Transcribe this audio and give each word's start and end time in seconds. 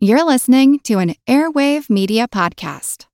You're 0.00 0.22
listening 0.22 0.78
to 0.84 1.00
an 1.00 1.16
Airwave 1.26 1.90
Media 1.90 2.28
Podcast. 2.28 3.06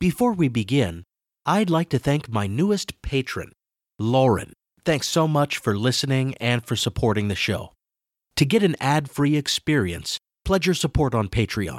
Before 0.00 0.32
we 0.32 0.48
begin, 0.48 1.04
I'd 1.46 1.70
like 1.70 1.88
to 1.90 2.00
thank 2.00 2.28
my 2.28 2.48
newest 2.48 3.00
patron, 3.00 3.52
Lauren. 3.96 4.54
Thanks 4.84 5.06
so 5.06 5.28
much 5.28 5.58
for 5.58 5.78
listening 5.78 6.34
and 6.40 6.66
for 6.66 6.74
supporting 6.74 7.28
the 7.28 7.36
show. 7.36 7.74
To 8.34 8.44
get 8.44 8.64
an 8.64 8.74
ad 8.80 9.08
free 9.08 9.36
experience, 9.36 10.18
pledge 10.44 10.66
your 10.66 10.74
support 10.74 11.14
on 11.14 11.28
Patreon. 11.28 11.78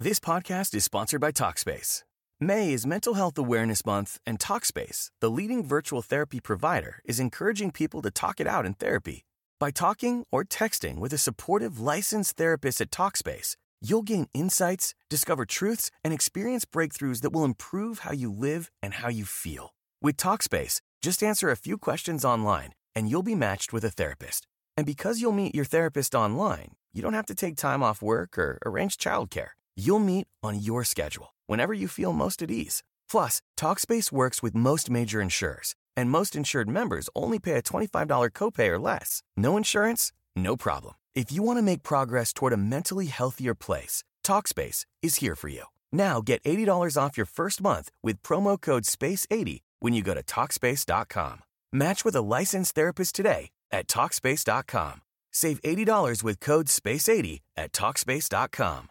This 0.00 0.18
podcast 0.18 0.74
is 0.74 0.82
sponsored 0.82 1.20
by 1.20 1.30
Talkspace. 1.30 2.02
May 2.40 2.72
is 2.72 2.84
Mental 2.84 3.14
Health 3.14 3.38
Awareness 3.38 3.86
Month, 3.86 4.18
and 4.26 4.40
Talkspace, 4.40 5.10
the 5.20 5.30
leading 5.30 5.64
virtual 5.64 6.02
therapy 6.02 6.40
provider, 6.40 6.98
is 7.04 7.20
encouraging 7.20 7.70
people 7.70 8.02
to 8.02 8.10
talk 8.10 8.40
it 8.40 8.48
out 8.48 8.66
in 8.66 8.74
therapy. 8.74 9.22
By 9.62 9.70
talking 9.70 10.24
or 10.32 10.42
texting 10.42 10.98
with 10.98 11.12
a 11.12 11.18
supportive 11.18 11.78
licensed 11.78 12.36
therapist 12.36 12.80
at 12.80 12.90
Talkspace, 12.90 13.54
you'll 13.80 14.02
gain 14.02 14.26
insights, 14.34 14.92
discover 15.08 15.44
truths, 15.44 15.88
and 16.02 16.12
experience 16.12 16.64
breakthroughs 16.64 17.20
that 17.20 17.32
will 17.32 17.44
improve 17.44 18.00
how 18.00 18.10
you 18.10 18.32
live 18.32 18.72
and 18.82 18.92
how 18.94 19.08
you 19.08 19.24
feel. 19.24 19.70
With 20.02 20.16
Talkspace, 20.16 20.80
just 21.00 21.22
answer 21.22 21.48
a 21.48 21.56
few 21.56 21.78
questions 21.78 22.24
online 22.24 22.70
and 22.96 23.08
you'll 23.08 23.22
be 23.22 23.36
matched 23.36 23.72
with 23.72 23.84
a 23.84 23.90
therapist. 23.90 24.48
And 24.76 24.84
because 24.84 25.20
you'll 25.20 25.40
meet 25.40 25.54
your 25.54 25.64
therapist 25.64 26.12
online, 26.12 26.72
you 26.92 27.00
don't 27.00 27.14
have 27.14 27.26
to 27.26 27.34
take 27.36 27.56
time 27.56 27.84
off 27.84 28.02
work 28.02 28.36
or 28.36 28.58
arrange 28.66 28.96
childcare. 28.96 29.50
You'll 29.76 30.00
meet 30.00 30.26
on 30.42 30.58
your 30.58 30.82
schedule, 30.82 31.36
whenever 31.46 31.72
you 31.72 31.86
feel 31.86 32.12
most 32.12 32.42
at 32.42 32.50
ease. 32.50 32.82
Plus, 33.08 33.40
Talkspace 33.56 34.10
works 34.10 34.42
with 34.42 34.56
most 34.56 34.90
major 34.90 35.22
insurers 35.22 35.76
and 35.96 36.10
most 36.10 36.36
insured 36.36 36.68
members 36.68 37.08
only 37.16 37.38
pay 37.38 37.54
a 37.54 37.62
$25 37.62 38.30
copay 38.32 38.68
or 38.68 38.78
less. 38.78 39.22
No 39.36 39.56
insurance? 39.56 40.12
No 40.36 40.56
problem. 40.56 40.94
If 41.14 41.32
you 41.32 41.42
want 41.42 41.58
to 41.58 41.62
make 41.62 41.82
progress 41.82 42.32
toward 42.32 42.52
a 42.52 42.56
mentally 42.58 43.06
healthier 43.06 43.54
place, 43.54 44.04
Talkspace 44.24 44.84
is 45.02 45.16
here 45.16 45.34
for 45.34 45.48
you. 45.48 45.64
Now 45.92 46.20
get 46.20 46.42
$80 46.44 47.00
off 47.00 47.16
your 47.16 47.26
first 47.26 47.62
month 47.62 47.90
with 48.02 48.22
promo 48.22 48.60
code 48.60 48.84
SPACE80 48.84 49.60
when 49.80 49.94
you 49.94 50.02
go 50.02 50.14
to 50.14 50.22
Talkspace.com. 50.22 51.40
Match 51.72 52.04
with 52.04 52.14
a 52.14 52.22
licensed 52.22 52.74
therapist 52.74 53.14
today 53.14 53.50
at 53.70 53.88
Talkspace.com. 53.88 55.00
Save 55.32 55.62
$80 55.62 56.22
with 56.22 56.40
code 56.40 56.66
SPACE80 56.66 57.40
at 57.56 57.72
Talkspace.com. 57.72 58.88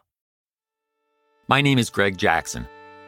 My 1.48 1.62
name 1.62 1.80
is 1.80 1.90
Greg 1.90 2.18
Jackson. 2.18 2.66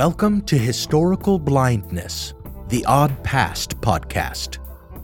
Welcome 0.00 0.40
to 0.46 0.56
Historical 0.56 1.38
Blindness, 1.38 2.32
the 2.68 2.82
Odd 2.86 3.22
Past 3.22 3.78
podcast. 3.82 4.56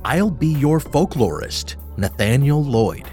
I'll 0.06 0.30
be 0.30 0.46
your 0.46 0.80
folklorist, 0.80 1.76
Nathaniel 1.98 2.64
Lloyd. 2.64 3.06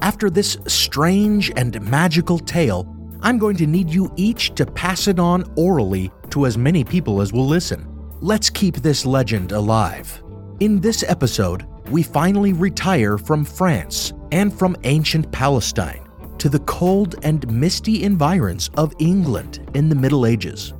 After 0.00 0.30
this 0.30 0.56
strange 0.66 1.52
and 1.54 1.78
magical 1.82 2.38
tale, 2.38 2.90
I'm 3.20 3.36
going 3.36 3.58
to 3.58 3.66
need 3.66 3.90
you 3.90 4.10
each 4.16 4.54
to 4.54 4.64
pass 4.64 5.06
it 5.06 5.18
on 5.18 5.44
orally 5.54 6.10
to 6.30 6.46
as 6.46 6.56
many 6.56 6.82
people 6.82 7.20
as 7.20 7.30
will 7.30 7.46
listen. 7.46 7.86
Let's 8.22 8.48
keep 8.48 8.76
this 8.76 9.04
legend 9.04 9.52
alive. 9.52 10.22
In 10.60 10.80
this 10.80 11.02
episode, 11.02 11.66
we 11.90 12.02
finally 12.02 12.54
retire 12.54 13.18
from 13.18 13.44
France 13.44 14.14
and 14.32 14.50
from 14.50 14.78
ancient 14.84 15.30
Palestine 15.30 16.08
to 16.38 16.48
the 16.48 16.60
cold 16.60 17.16
and 17.22 17.46
misty 17.52 18.04
environs 18.04 18.70
of 18.78 18.94
England 18.98 19.70
in 19.74 19.90
the 19.90 19.94
Middle 19.94 20.24
Ages. 20.24 20.72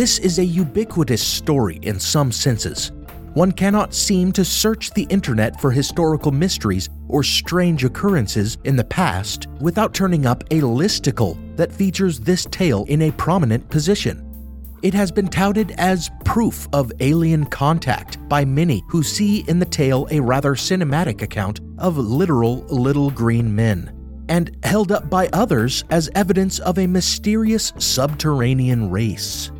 This 0.00 0.18
is 0.18 0.38
a 0.38 0.44
ubiquitous 0.46 1.20
story 1.20 1.78
in 1.82 2.00
some 2.00 2.32
senses. 2.32 2.90
One 3.34 3.52
cannot 3.52 3.92
seem 3.92 4.32
to 4.32 4.46
search 4.46 4.92
the 4.92 5.06
internet 5.10 5.60
for 5.60 5.70
historical 5.70 6.32
mysteries 6.32 6.88
or 7.06 7.22
strange 7.22 7.84
occurrences 7.84 8.56
in 8.64 8.76
the 8.76 8.84
past 8.84 9.46
without 9.60 9.92
turning 9.92 10.24
up 10.24 10.42
a 10.44 10.62
listicle 10.62 11.36
that 11.56 11.70
features 11.70 12.18
this 12.18 12.46
tale 12.46 12.86
in 12.88 13.02
a 13.02 13.10
prominent 13.10 13.68
position. 13.68 14.24
It 14.80 14.94
has 14.94 15.12
been 15.12 15.28
touted 15.28 15.72
as 15.72 16.10
proof 16.24 16.66
of 16.72 16.90
alien 17.00 17.44
contact 17.44 18.26
by 18.26 18.42
many 18.42 18.82
who 18.88 19.02
see 19.02 19.44
in 19.48 19.58
the 19.58 19.66
tale 19.66 20.08
a 20.10 20.18
rather 20.18 20.54
cinematic 20.54 21.20
account 21.20 21.60
of 21.76 21.98
literal 21.98 22.64
little 22.70 23.10
green 23.10 23.54
men, 23.54 23.92
and 24.30 24.56
held 24.62 24.92
up 24.92 25.10
by 25.10 25.28
others 25.34 25.84
as 25.90 26.08
evidence 26.14 26.58
of 26.60 26.78
a 26.78 26.86
mysterious 26.86 27.74
subterranean 27.76 28.88
race. 28.88 29.50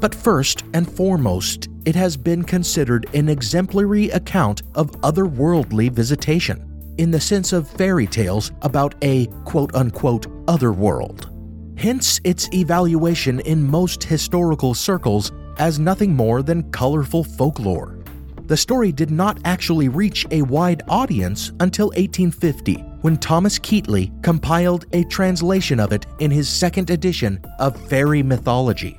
But 0.00 0.14
first 0.14 0.64
and 0.74 0.90
foremost, 0.90 1.68
it 1.84 1.96
has 1.96 2.16
been 2.16 2.44
considered 2.44 3.06
an 3.14 3.28
exemplary 3.28 4.10
account 4.10 4.62
of 4.74 4.92
otherworldly 5.00 5.90
visitation, 5.90 6.94
in 6.98 7.10
the 7.10 7.20
sense 7.20 7.52
of 7.52 7.68
fairy 7.68 8.06
tales 8.06 8.52
about 8.62 8.94
a 9.02 9.26
quote 9.44 9.74
unquote 9.74 10.26
other 10.46 10.72
world. 10.72 11.30
Hence 11.76 12.20
its 12.24 12.48
evaluation 12.52 13.40
in 13.40 13.68
most 13.68 14.04
historical 14.04 14.74
circles 14.74 15.32
as 15.58 15.78
nothing 15.78 16.14
more 16.14 16.42
than 16.42 16.70
colorful 16.70 17.24
folklore. 17.24 17.98
The 18.46 18.56
story 18.56 18.92
did 18.92 19.10
not 19.10 19.38
actually 19.44 19.88
reach 19.88 20.26
a 20.30 20.42
wide 20.42 20.82
audience 20.88 21.52
until 21.60 21.88
1850, 21.88 22.76
when 23.02 23.16
Thomas 23.16 23.58
Keightley 23.58 24.10
compiled 24.22 24.86
a 24.92 25.04
translation 25.04 25.78
of 25.78 25.92
it 25.92 26.06
in 26.20 26.30
his 26.30 26.48
second 26.48 26.90
edition 26.90 27.40
of 27.58 27.76
Fairy 27.88 28.22
Mythology. 28.22 28.98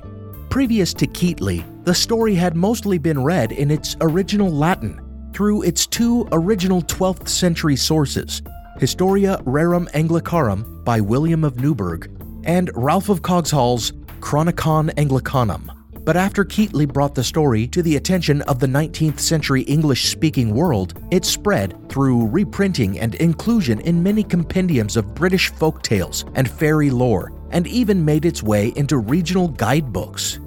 Previous 0.50 0.92
to 0.94 1.06
Keightley, 1.06 1.64
the 1.84 1.94
story 1.94 2.34
had 2.34 2.56
mostly 2.56 2.98
been 2.98 3.22
read 3.22 3.52
in 3.52 3.70
its 3.70 3.96
original 4.00 4.50
Latin 4.50 5.00
through 5.32 5.62
its 5.62 5.86
two 5.86 6.26
original 6.32 6.82
12th 6.82 7.28
century 7.28 7.76
sources, 7.76 8.42
Historia 8.80 9.36
Rerum 9.44 9.88
Anglicarum 9.92 10.84
by 10.84 11.00
William 11.00 11.44
of 11.44 11.60
Newburgh 11.60 12.10
and 12.42 12.68
Ralph 12.74 13.08
of 13.08 13.22
Coggeshall's 13.22 13.92
Chronicon 14.20 14.90
Anglicanum. 14.96 15.79
But 16.10 16.16
after 16.16 16.44
Keightley 16.44 16.92
brought 16.92 17.14
the 17.14 17.22
story 17.22 17.68
to 17.68 17.84
the 17.84 17.94
attention 17.94 18.42
of 18.42 18.58
the 18.58 18.66
19th 18.66 19.20
century 19.20 19.62
English 19.62 20.08
speaking 20.08 20.52
world, 20.52 21.00
it 21.12 21.24
spread 21.24 21.88
through 21.88 22.26
reprinting 22.26 22.98
and 22.98 23.14
inclusion 23.14 23.78
in 23.82 24.02
many 24.02 24.24
compendiums 24.24 24.96
of 24.96 25.14
British 25.14 25.50
folk 25.50 25.84
tales 25.84 26.24
and 26.34 26.50
fairy 26.50 26.90
lore, 26.90 27.30
and 27.52 27.68
even 27.68 28.04
made 28.04 28.24
its 28.24 28.42
way 28.42 28.72
into 28.74 28.98
regional 28.98 29.46
guidebooks. 29.46 30.40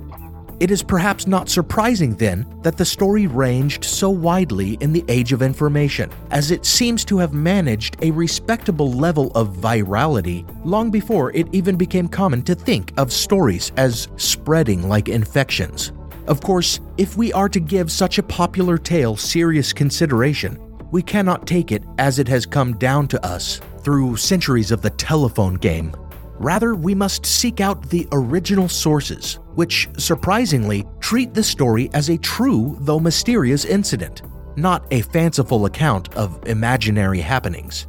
It 0.63 0.71
is 0.71 0.81
perhaps 0.81 1.27
not 1.27 1.49
surprising 1.49 2.15
then 2.15 2.45
that 2.61 2.77
the 2.77 2.85
story 2.85 3.27
ranged 3.27 3.83
so 3.83 4.09
widely 4.09 4.75
in 4.79 4.93
the 4.93 5.03
age 5.09 5.33
of 5.33 5.41
information, 5.41 6.09
as 6.31 6.51
it 6.51 6.65
seems 6.65 7.03
to 7.03 7.17
have 7.17 7.33
managed 7.33 7.97
a 8.01 8.11
respectable 8.11 8.89
level 8.89 9.29
of 9.35 9.57
virality 9.57 10.47
long 10.63 10.89
before 10.89 11.33
it 11.33 11.49
even 11.51 11.75
became 11.75 12.07
common 12.07 12.43
to 12.43 12.55
think 12.55 12.93
of 12.95 13.11
stories 13.11 13.73
as 13.75 14.07
spreading 14.15 14.87
like 14.87 15.09
infections. 15.09 15.91
Of 16.27 16.39
course, 16.39 16.79
if 16.97 17.17
we 17.17 17.33
are 17.33 17.49
to 17.49 17.59
give 17.59 17.91
such 17.91 18.17
a 18.17 18.23
popular 18.23 18.77
tale 18.77 19.17
serious 19.17 19.73
consideration, 19.73 20.57
we 20.91 21.01
cannot 21.01 21.45
take 21.45 21.73
it 21.73 21.83
as 21.97 22.19
it 22.19 22.27
has 22.29 22.45
come 22.45 22.77
down 22.77 23.09
to 23.09 23.25
us 23.25 23.59
through 23.79 24.15
centuries 24.15 24.71
of 24.71 24.81
the 24.81 24.91
telephone 24.91 25.55
game. 25.55 25.93
Rather, 26.43 26.75
we 26.75 26.93
must 26.93 27.25
seek 27.25 27.61
out 27.61 27.89
the 27.89 28.05
original 28.11 28.67
sources, 28.67 29.39
which 29.55 29.87
surprisingly 29.97 30.83
treat 30.99 31.33
the 31.33 31.41
story 31.41 31.89
as 31.93 32.09
a 32.09 32.17
true 32.17 32.75
though 32.81 32.99
mysterious 32.99 33.63
incident, 33.63 34.23
not 34.57 34.85
a 34.91 35.01
fanciful 35.03 35.65
account 35.65 36.13
of 36.15 36.45
imaginary 36.45 37.21
happenings. 37.21 37.87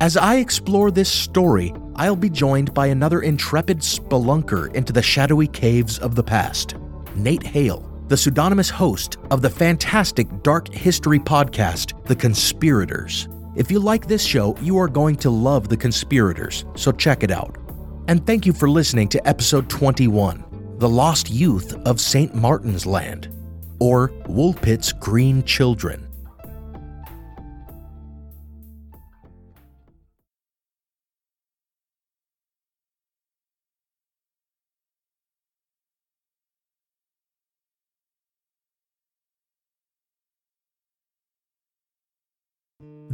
As 0.00 0.16
I 0.16 0.38
explore 0.38 0.90
this 0.90 1.08
story, 1.08 1.72
I'll 1.94 2.16
be 2.16 2.28
joined 2.28 2.74
by 2.74 2.88
another 2.88 3.20
intrepid 3.20 3.78
spelunker 3.82 4.74
into 4.74 4.92
the 4.92 5.00
shadowy 5.00 5.46
caves 5.46 5.96
of 6.00 6.16
the 6.16 6.24
past, 6.24 6.74
Nate 7.14 7.44
Hale, 7.44 7.88
the 8.08 8.16
pseudonymous 8.16 8.68
host 8.68 9.16
of 9.30 9.42
the 9.42 9.50
fantastic 9.50 10.26
dark 10.42 10.74
history 10.74 11.20
podcast, 11.20 12.04
The 12.06 12.16
Conspirators. 12.16 13.28
If 13.58 13.72
you 13.72 13.80
like 13.80 14.06
this 14.06 14.22
show, 14.22 14.56
you 14.60 14.78
are 14.78 14.86
going 14.86 15.16
to 15.16 15.30
love 15.30 15.68
The 15.68 15.76
Conspirators, 15.76 16.64
so 16.76 16.92
check 16.92 17.24
it 17.24 17.32
out. 17.32 17.56
And 18.06 18.24
thank 18.24 18.46
you 18.46 18.52
for 18.52 18.70
listening 18.70 19.08
to 19.08 19.28
episode 19.28 19.68
21 19.68 20.76
The 20.78 20.88
Lost 20.88 21.28
Youth 21.28 21.74
of 21.84 22.00
St. 22.00 22.32
Martin's 22.36 22.86
Land, 22.86 23.28
or 23.80 24.12
Woolpit's 24.28 24.92
Green 24.92 25.42
Children. 25.42 26.07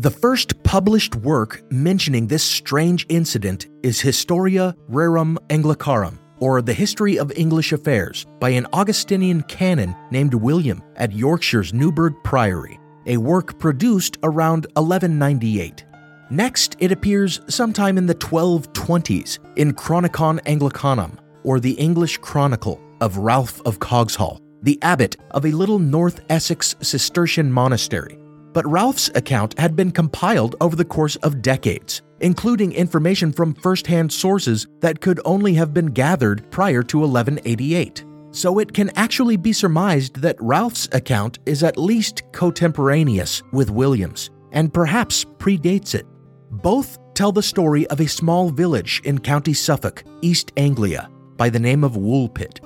The 0.05 0.11
first 0.11 0.63
published 0.65 1.17
work 1.17 1.63
mentioning 1.73 2.27
this 2.27 2.43
strange 2.45 3.07
incident 3.09 3.69
is 3.83 4.03
Historia 4.03 4.77
Rerum 4.91 5.39
Anglicarum, 5.49 6.19
or 6.41 6.61
The 6.61 6.75
History 6.75 7.19
of 7.19 7.33
English 7.35 7.73
Affairs, 7.73 8.27
by 8.39 8.51
an 8.51 8.67
Augustinian 8.75 9.45
canon 9.45 9.97
named 10.11 10.35
William 10.35 10.83
at 10.97 11.15
Yorkshire's 11.15 11.73
Newburgh 11.73 12.13
Priory, 12.23 12.79
a 13.07 13.17
work 13.17 13.59
produced 13.59 14.19
around 14.23 14.67
1198. 14.75 15.87
Next, 16.29 16.77
it 16.81 16.93
appears 16.93 17.41
sometime 17.49 17.97
in 17.97 18.05
the 18.05 18.15
1220s 18.15 19.39
in 19.57 19.73
Chronicon 19.73 20.39
Anglicanum, 20.45 21.19
or 21.45 21.61
the 21.61 21.73
English 21.73 22.19
Chronicle 22.19 22.79
of 23.01 23.17
Ralph 23.17 23.63
of 23.65 23.79
Coggeshall, 23.79 24.39
the 24.61 24.79
abbot 24.83 25.17
of 25.31 25.47
a 25.47 25.53
little 25.53 25.79
North 25.79 26.21
Essex 26.29 26.77
Cistercian 26.83 27.51
monastery 27.51 28.19
but 28.55 28.67
Ralph's 28.71 29.11
account 29.17 29.59
had 29.59 29.77
been 29.77 29.91
compiled 29.91 30.55
over 30.61 30.77
the 30.77 30.85
course 30.85 31.17
of 31.17 31.43
decades, 31.43 32.01
including 32.21 32.73
information 32.73 33.33
from 33.33 33.53
first 33.53 33.87
hand 33.87 34.11
sources 34.11 34.67
that 34.81 35.01
could 35.01 35.21
only 35.25 35.55
have 35.55 35.75
been 35.75 35.87
gathered 35.87 36.51
prior 36.51 36.83
to 36.85 37.01
1188. 37.01 38.05
So 38.31 38.61
it 38.61 38.73
can 38.73 38.91
actually 38.97 39.37
be 39.37 39.53
surmised 39.53 40.17
that 40.23 40.41
Ralph's 40.41 40.89
account 40.93 41.41
is 41.47 41.63
at 41.63 41.77
least 41.77 42.23
contemporaneous 42.33 43.43
with 43.53 43.71
William's, 43.71 44.31
and 44.53 44.73
perhaps 44.73 45.25
predates 45.25 45.95
it. 45.95 46.07
Both 46.51 46.99
tell 47.15 47.33
the 47.33 47.43
story 47.43 47.87
of 47.89 48.01
a 48.01 48.09
small 48.09 48.51
village 48.51 49.03
in 49.05 49.19
County 49.19 49.53
Suffolk, 49.53 50.05
East 50.23 50.53
Anglia, 50.57 51.11
by 51.37 51.49
the 51.49 51.61
name 51.61 51.83
of 51.83 51.93
Woolpit. 51.93 52.61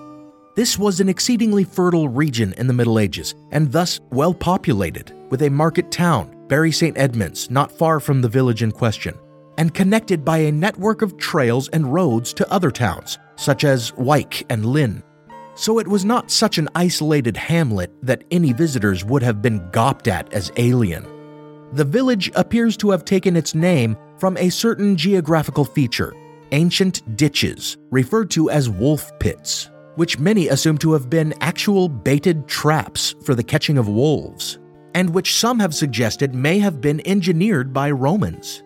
This 0.55 0.79
was 0.79 1.01
an 1.01 1.09
exceedingly 1.09 1.65
fertile 1.65 2.09
region 2.09 2.53
in 2.55 2.67
the 2.67 2.73
Middle 2.75 2.99
Ages, 2.99 3.35
and 3.53 3.71
thus 3.71 4.01
well 4.11 4.35
populated, 4.35 5.13
with 5.31 5.43
a 5.43 5.51
market 5.51 5.91
town, 5.91 6.35
Bury 6.49 6.73
St. 6.73 6.97
Edmunds, 6.97 7.51
not 7.51 7.71
far 7.73 8.01
from 8.01 8.21
the 8.21 8.29
village 8.29 8.63
in 8.63 8.73
question, 8.73 9.19
and 9.57 9.75
connected 9.75 10.25
by 10.25 10.39
a 10.39 10.53
network 10.53 11.03
of 11.03 11.17
trails 11.17 11.69
and 11.69 11.93
roads 11.93 12.33
to 12.35 12.51
other 12.53 12.71
towns, 12.71 13.19
such 13.37 13.65
as 13.65 13.93
Wyke 13.97 14.45
and 14.51 14.65
Lynn. 14.65 15.03
So 15.55 15.79
it 15.79 15.89
was 15.89 16.05
not 16.05 16.31
such 16.31 16.59
an 16.59 16.69
isolated 16.75 17.37
hamlet 17.37 17.93
that 18.03 18.25
any 18.31 18.53
visitors 18.53 19.05
would 19.05 19.23
have 19.23 19.43
been 19.43 19.69
gawped 19.71 20.09
at 20.09 20.33
as 20.33 20.53
alien. 20.57 21.07
The 21.73 21.85
village 21.85 22.31
appears 22.35 22.77
to 22.79 22.91
have 22.91 23.05
taken 23.05 23.37
its 23.37 23.55
name 23.55 23.97
from 24.19 24.37
a 24.37 24.49
certain 24.49 24.97
geographical 24.97 25.65
feature 25.65 26.15
ancient 26.53 27.17
ditches, 27.17 27.77
referred 27.91 28.31
to 28.31 28.49
as 28.49 28.71
wolf 28.71 29.11
pits 29.19 29.69
which 29.99 30.21
many 30.21 30.47
assume 30.47 30.79
to 30.79 30.93
have 30.93 31.11
been 31.11 31.35
actual 31.41 31.89
baited 31.89 32.47
traps 32.47 33.17
for 33.25 33.35
the 33.35 33.43
catching 33.43 33.77
of 33.77 33.89
wolves, 33.89 34.61
and 34.95 35.11
which 35.11 35.35
some 35.35 35.59
have 35.61 35.75
suggested 35.75 36.35
may 36.35 36.59
have 36.59 36.81
been 36.81 37.07
engineered 37.07 37.73
by 37.73 37.91
Romans. 37.91 38.63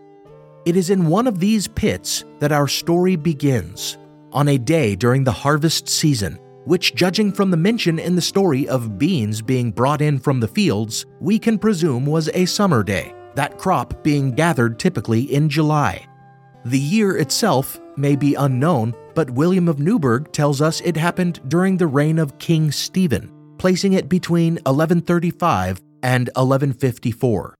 It 0.64 0.76
is 0.76 0.90
in 0.90 1.06
one 1.06 1.26
of 1.26 1.40
these 1.40 1.66
pits 1.66 2.24
that 2.38 2.52
our 2.52 2.68
story 2.68 3.16
begins, 3.16 3.98
on 4.32 4.48
a 4.48 4.58
day 4.58 4.94
during 4.94 5.24
the 5.24 5.32
harvest 5.32 5.88
season, 5.88 6.38
which, 6.64 6.94
judging 6.94 7.32
from 7.32 7.50
the 7.50 7.56
mention 7.56 7.98
in 7.98 8.14
the 8.14 8.22
story 8.22 8.68
of 8.68 8.98
beans 8.98 9.42
being 9.42 9.72
brought 9.72 10.00
in 10.00 10.18
from 10.18 10.38
the 10.38 10.48
fields, 10.48 11.06
we 11.20 11.38
can 11.38 11.58
presume 11.58 12.06
was 12.06 12.28
a 12.34 12.46
summer 12.46 12.84
day, 12.84 13.12
that 13.34 13.58
crop 13.58 14.02
being 14.04 14.30
gathered 14.30 14.78
typically 14.78 15.22
in 15.34 15.48
July. 15.48 16.06
The 16.64 16.78
year 16.78 17.16
itself 17.16 17.80
may 17.96 18.14
be 18.14 18.34
unknown, 18.36 18.94
but 19.14 19.30
William 19.30 19.68
of 19.68 19.80
Newburgh 19.80 20.30
tells 20.32 20.62
us 20.62 20.80
it 20.82 20.96
happened 20.96 21.40
during 21.48 21.76
the 21.76 21.88
reign 21.88 22.18
of 22.18 22.38
King 22.38 22.70
Stephen, 22.70 23.32
placing 23.58 23.94
it 23.94 24.08
between 24.08 24.54
1135 24.54 25.80
and 26.02 26.28
1154. 26.34 27.54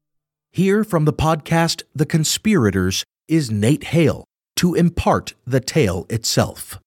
Here 0.50 0.84
from 0.84 1.04
the 1.04 1.12
podcast 1.12 1.82
The 1.94 2.06
Conspirators 2.06 3.04
is 3.28 3.50
Nate 3.50 3.84
Hale 3.84 4.24
to 4.56 4.74
impart 4.74 5.34
the 5.46 5.60
tale 5.60 6.06
itself. 6.10 6.78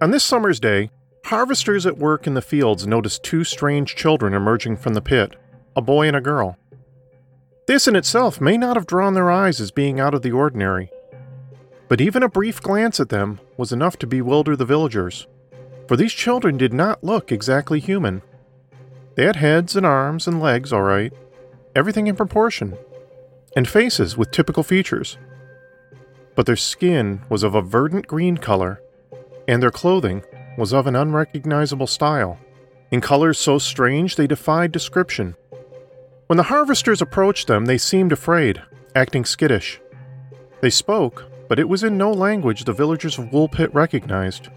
On 0.00 0.10
this 0.10 0.24
summer's 0.24 0.60
day, 0.60 0.90
harvesters 1.26 1.86
at 1.86 1.98
work 1.98 2.26
in 2.26 2.34
the 2.34 2.42
fields 2.42 2.86
noticed 2.86 3.22
two 3.22 3.44
strange 3.44 3.96
children 3.96 4.32
emerging 4.32 4.76
from 4.76 4.94
the 4.94 5.02
pit 5.02 5.36
a 5.76 5.82
boy 5.82 6.08
and 6.08 6.16
a 6.16 6.20
girl. 6.20 6.56
This 7.66 7.86
in 7.86 7.94
itself 7.94 8.40
may 8.40 8.56
not 8.56 8.76
have 8.76 8.86
drawn 8.86 9.14
their 9.14 9.30
eyes 9.30 9.60
as 9.60 9.70
being 9.70 10.00
out 10.00 10.14
of 10.14 10.22
the 10.22 10.32
ordinary, 10.32 10.90
but 11.88 12.00
even 12.00 12.22
a 12.22 12.28
brief 12.28 12.60
glance 12.60 12.98
at 12.98 13.08
them 13.08 13.40
was 13.56 13.72
enough 13.72 13.96
to 13.98 14.06
bewilder 14.06 14.56
the 14.56 14.64
villagers, 14.64 15.26
for 15.86 15.96
these 15.96 16.12
children 16.12 16.56
did 16.56 16.72
not 16.72 17.04
look 17.04 17.30
exactly 17.30 17.80
human. 17.80 18.22
They 19.14 19.24
had 19.24 19.36
heads 19.36 19.76
and 19.76 19.84
arms 19.84 20.26
and 20.26 20.40
legs, 20.40 20.72
all 20.72 20.82
right, 20.82 21.12
everything 21.74 22.06
in 22.06 22.16
proportion, 22.16 22.76
and 23.56 23.68
faces 23.68 24.16
with 24.16 24.30
typical 24.30 24.62
features. 24.62 25.18
But 26.34 26.46
their 26.46 26.56
skin 26.56 27.22
was 27.28 27.42
of 27.42 27.54
a 27.54 27.62
verdant 27.62 28.06
green 28.06 28.36
color, 28.36 28.80
and 29.48 29.62
their 29.62 29.70
clothing 29.70 30.22
was 30.56 30.72
of 30.72 30.86
an 30.86 30.96
unrecognizable 30.96 31.86
style, 31.86 32.38
in 32.90 33.00
colors 33.00 33.38
so 33.38 33.58
strange 33.58 34.16
they 34.16 34.26
defied 34.26 34.72
description. 34.72 35.34
When 36.26 36.36
the 36.36 36.44
harvesters 36.44 37.02
approached 37.02 37.48
them, 37.48 37.64
they 37.64 37.78
seemed 37.78 38.12
afraid, 38.12 38.62
acting 38.94 39.24
skittish. 39.24 39.80
They 40.60 40.70
spoke, 40.70 41.24
but 41.48 41.58
it 41.58 41.68
was 41.68 41.82
in 41.82 41.98
no 41.98 42.12
language 42.12 42.64
the 42.64 42.72
villagers 42.72 43.18
of 43.18 43.32
Woolpit 43.32 43.74
recognized. 43.74 44.48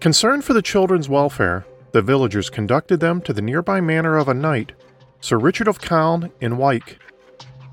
Concerned 0.00 0.44
for 0.44 0.54
the 0.54 0.62
children's 0.62 1.08
welfare, 1.08 1.64
the 1.92 2.02
villagers 2.02 2.50
conducted 2.50 3.00
them 3.00 3.20
to 3.22 3.32
the 3.32 3.42
nearby 3.42 3.80
manor 3.80 4.16
of 4.16 4.28
a 4.28 4.34
knight, 4.34 4.72
Sir 5.20 5.38
Richard 5.38 5.68
of 5.68 5.80
Calne 5.80 6.30
in 6.40 6.56
Wyke. 6.56 6.98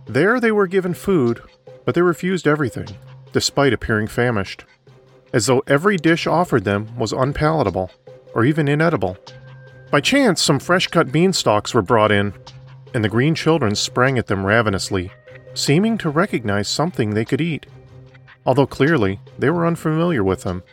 There 0.05 0.39
they 0.39 0.51
were 0.51 0.67
given 0.67 0.93
food, 0.93 1.41
but 1.83 1.95
they 1.95 2.01
refused 2.01 2.47
everything, 2.47 2.87
despite 3.31 3.73
appearing 3.73 4.07
famished, 4.07 4.65
as 5.33 5.45
though 5.45 5.63
every 5.67 5.97
dish 5.97 6.27
offered 6.27 6.63
them 6.63 6.97
was 6.97 7.13
unpalatable, 7.13 7.91
or 8.33 8.45
even 8.45 8.67
inedible. 8.67 9.17
By 9.91 10.01
chance, 10.01 10.41
some 10.41 10.59
fresh 10.59 10.87
cut 10.87 11.11
beanstalks 11.11 11.73
were 11.73 11.81
brought 11.81 12.11
in, 12.11 12.33
and 12.93 13.03
the 13.03 13.09
green 13.09 13.35
children 13.35 13.75
sprang 13.75 14.17
at 14.17 14.27
them 14.27 14.45
ravenously, 14.45 15.11
seeming 15.53 15.97
to 15.99 16.09
recognize 16.09 16.67
something 16.67 17.11
they 17.11 17.25
could 17.25 17.41
eat 17.41 17.65
although 18.45 18.67
clearly 18.67 19.19
they 19.37 19.49
were 19.49 19.65
unfamiliar 19.65 20.23
with 20.23 20.43
them, 20.43 20.63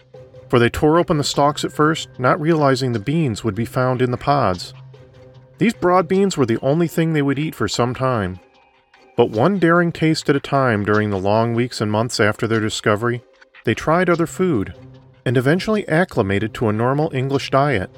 for 0.52 0.59
they 0.59 0.68
tore 0.68 0.99
open 0.99 1.16
the 1.16 1.25
stalks 1.25 1.64
at 1.64 1.73
first, 1.73 2.11
not 2.18 2.38
realizing 2.38 2.92
the 2.92 2.99
beans 2.99 3.42
would 3.42 3.54
be 3.54 3.64
found 3.64 4.02
in 4.02 4.11
the 4.11 4.18
pods. 4.18 4.75
These 5.56 5.73
broad 5.73 6.06
beans 6.06 6.37
were 6.37 6.44
the 6.44 6.61
only 6.61 6.87
thing 6.87 7.14
they 7.14 7.23
would 7.23 7.38
eat 7.38 7.54
for 7.54 7.68
some 7.68 7.94
time. 7.94 8.38
But 9.16 9.30
one 9.30 9.59
daring 9.59 9.92
taste 9.92 10.28
at 10.28 10.37
a 10.37 10.40
time 10.40 10.85
during 10.85 11.09
the 11.09 11.18
long 11.18 11.54
weeks 11.54 11.80
and 11.80 11.90
months 11.90 12.21
after 12.21 12.47
their 12.47 12.61
discovery, 12.61 13.23
they 13.64 13.73
tried 13.73 14.11
other 14.11 14.26
food, 14.26 14.75
and 15.25 15.38
eventually 15.38 15.88
acclimated 15.88 16.52
to 16.52 16.68
a 16.68 16.73
normal 16.75 17.11
English 17.14 17.49
diet. 17.49 17.88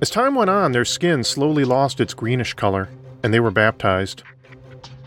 As 0.00 0.10
time 0.10 0.34
went 0.34 0.50
on, 0.50 0.72
their 0.72 0.84
skin 0.84 1.22
slowly 1.22 1.64
lost 1.64 2.00
its 2.00 2.12
greenish 2.12 2.54
color, 2.54 2.88
and 3.22 3.32
they 3.32 3.38
were 3.38 3.52
baptized. 3.52 4.24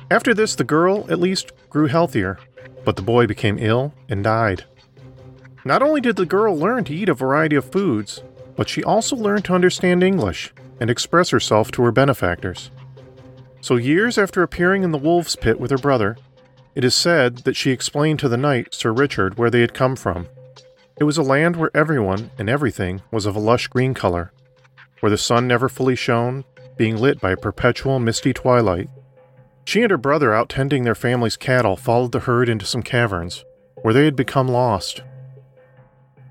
After 0.09 0.33
this, 0.33 0.55
the 0.55 0.63
girl, 0.63 1.05
at 1.11 1.19
least, 1.19 1.51
grew 1.69 1.87
healthier, 1.87 2.39
but 2.85 2.95
the 2.95 3.01
boy 3.01 3.27
became 3.27 3.59
ill 3.59 3.93
and 4.07 4.23
died. 4.23 4.63
Not 5.65 5.81
only 5.81 5.99
did 5.99 6.15
the 6.15 6.25
girl 6.25 6.57
learn 6.57 6.83
to 6.85 6.95
eat 6.95 7.09
a 7.09 7.13
variety 7.13 7.55
of 7.55 7.71
foods, 7.71 8.21
but 8.55 8.69
she 8.69 8.83
also 8.83 9.15
learned 9.15 9.43
to 9.45 9.53
understand 9.53 10.03
English 10.03 10.53
and 10.79 10.89
express 10.89 11.31
herself 11.31 11.71
to 11.71 11.81
her 11.83 11.91
benefactors. 11.91 12.71
So, 13.61 13.75
years 13.75 14.17
after 14.17 14.43
appearing 14.43 14.83
in 14.83 14.91
the 14.91 14.97
wolf's 14.97 15.35
pit 15.35 15.59
with 15.59 15.71
her 15.71 15.77
brother, 15.77 16.17
it 16.75 16.83
is 16.83 16.93
said 16.93 17.39
that 17.39 17.55
she 17.55 17.71
explained 17.71 18.19
to 18.19 18.29
the 18.29 18.37
knight, 18.37 18.73
Sir 18.73 18.93
Richard, 18.93 19.37
where 19.37 19.49
they 19.49 19.61
had 19.61 19.73
come 19.73 19.95
from. 19.95 20.27
It 20.97 21.03
was 21.03 21.17
a 21.17 21.23
land 21.23 21.55
where 21.55 21.75
everyone 21.75 22.31
and 22.37 22.47
everything 22.49 23.01
was 23.11 23.25
of 23.25 23.35
a 23.35 23.39
lush 23.39 23.67
green 23.67 23.93
color, 23.93 24.31
where 24.99 25.09
the 25.09 25.17
sun 25.17 25.47
never 25.47 25.67
fully 25.67 25.95
shone, 25.95 26.45
being 26.77 26.95
lit 26.95 27.19
by 27.19 27.31
a 27.31 27.37
perpetual 27.37 27.99
misty 27.99 28.33
twilight, 28.33 28.89
she 29.65 29.81
and 29.81 29.89
her 29.89 29.97
brother, 29.97 30.31
out 30.31 30.47
tending 30.47 30.83
their 30.83 30.95
family's 30.95 31.37
cattle, 31.37 31.75
followed 31.75 32.11
the 32.11 32.21
herd 32.21 32.47
into 32.47 32.65
some 32.65 32.83
caverns, 32.83 33.43
where 33.81 33.95
they 33.95 34.05
had 34.05 34.15
become 34.15 34.47
lost. 34.47 35.01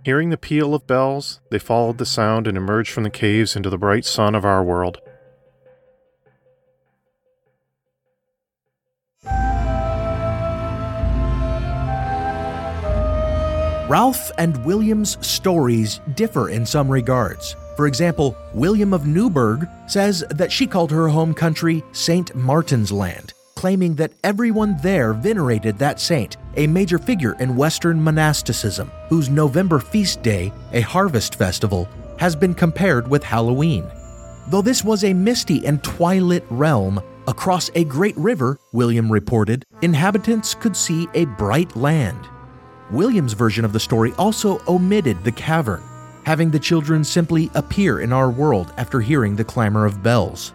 Hearing 0.04 0.28
the 0.28 0.36
peal 0.36 0.74
of 0.74 0.86
bells, 0.86 1.40
they 1.50 1.58
followed 1.58 1.96
the 1.96 2.04
sound 2.04 2.46
and 2.46 2.58
emerged 2.58 2.90
from 2.90 3.04
the 3.04 3.10
caves 3.10 3.56
into 3.56 3.70
the 3.70 3.78
bright 3.78 4.04
sun 4.04 4.34
of 4.34 4.44
our 4.44 4.62
world. 4.62 5.00
Ralph 13.88 14.30
and 14.36 14.62
William's 14.66 15.16
stories 15.26 16.00
differ 16.14 16.50
in 16.50 16.66
some 16.66 16.90
regards. 16.90 17.56
For 17.74 17.86
example, 17.86 18.36
William 18.52 18.92
of 18.92 19.06
Newburgh 19.06 19.66
says 19.86 20.22
that 20.28 20.52
she 20.52 20.66
called 20.66 20.90
her 20.90 21.08
home 21.08 21.32
country 21.32 21.82
St. 21.92 22.34
Martin's 22.34 22.92
Land, 22.92 23.32
claiming 23.64 23.94
that 23.94 24.12
everyone 24.22 24.76
there 24.82 25.14
venerated 25.14 25.78
that 25.78 25.98
saint, 25.98 26.36
a 26.58 26.66
major 26.66 26.98
figure 26.98 27.34
in 27.40 27.56
Western 27.56 27.98
monasticism, 27.98 28.92
whose 29.08 29.30
November 29.30 29.78
feast 29.78 30.22
day, 30.22 30.52
a 30.74 30.82
harvest 30.82 31.36
festival, 31.36 31.88
has 32.18 32.36
been 32.36 32.52
compared 32.52 33.08
with 33.08 33.24
Halloween. 33.24 33.90
Though 34.48 34.60
this 34.60 34.84
was 34.84 35.02
a 35.02 35.14
misty 35.14 35.64
and 35.64 35.82
twilit 35.82 36.44
realm, 36.50 37.00
across 37.26 37.70
a 37.74 37.84
great 37.84 38.14
river, 38.18 38.58
William 38.72 39.10
reported, 39.10 39.64
inhabitants 39.80 40.52
could 40.52 40.76
see 40.76 41.08
a 41.14 41.24
bright 41.24 41.74
land. 41.74 42.28
William's 42.90 43.32
version 43.32 43.64
of 43.64 43.72
the 43.72 43.80
story 43.80 44.12
also 44.18 44.60
omitted 44.68 45.24
the 45.24 45.32
cavern, 45.32 45.82
having 46.26 46.50
the 46.50 46.60
children 46.60 47.02
simply 47.02 47.50
appear 47.54 48.00
in 48.00 48.12
our 48.12 48.28
world 48.28 48.74
after 48.76 49.00
hearing 49.00 49.34
the 49.34 49.42
clamor 49.42 49.86
of 49.86 50.02
bells. 50.02 50.52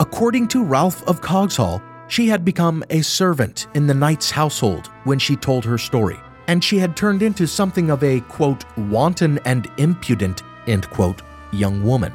According 0.00 0.48
to 0.48 0.64
Ralph 0.64 1.06
of 1.06 1.20
Coggeshall, 1.20 1.82
she 2.14 2.28
had 2.28 2.44
become 2.44 2.84
a 2.90 3.02
servant 3.02 3.66
in 3.74 3.88
the 3.88 3.92
knight's 3.92 4.30
household 4.30 4.86
when 5.02 5.18
she 5.18 5.34
told 5.34 5.64
her 5.64 5.76
story, 5.76 6.16
and 6.46 6.62
she 6.62 6.78
had 6.78 6.96
turned 6.96 7.22
into 7.22 7.44
something 7.44 7.90
of 7.90 8.04
a, 8.04 8.20
quote, 8.20 8.64
wanton 8.78 9.40
and 9.44 9.68
impudent, 9.78 10.44
end 10.68 10.88
quote, 10.90 11.22
young 11.52 11.82
woman. 11.82 12.12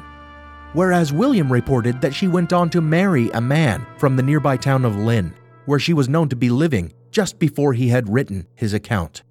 Whereas 0.72 1.12
William 1.12 1.52
reported 1.52 2.00
that 2.00 2.14
she 2.14 2.28
went 2.28 2.54
on 2.54 2.70
to 2.70 2.80
marry 2.80 3.28
a 3.32 3.42
man 3.42 3.86
from 3.98 4.16
the 4.16 4.22
nearby 4.22 4.56
town 4.56 4.86
of 4.86 4.96
Lynn, 4.96 5.34
where 5.66 5.78
she 5.78 5.92
was 5.92 6.08
known 6.08 6.30
to 6.30 6.36
be 6.36 6.48
living 6.48 6.94
just 7.10 7.38
before 7.38 7.74
he 7.74 7.88
had 7.88 8.10
written 8.10 8.46
his 8.54 8.72
account. 8.72 9.22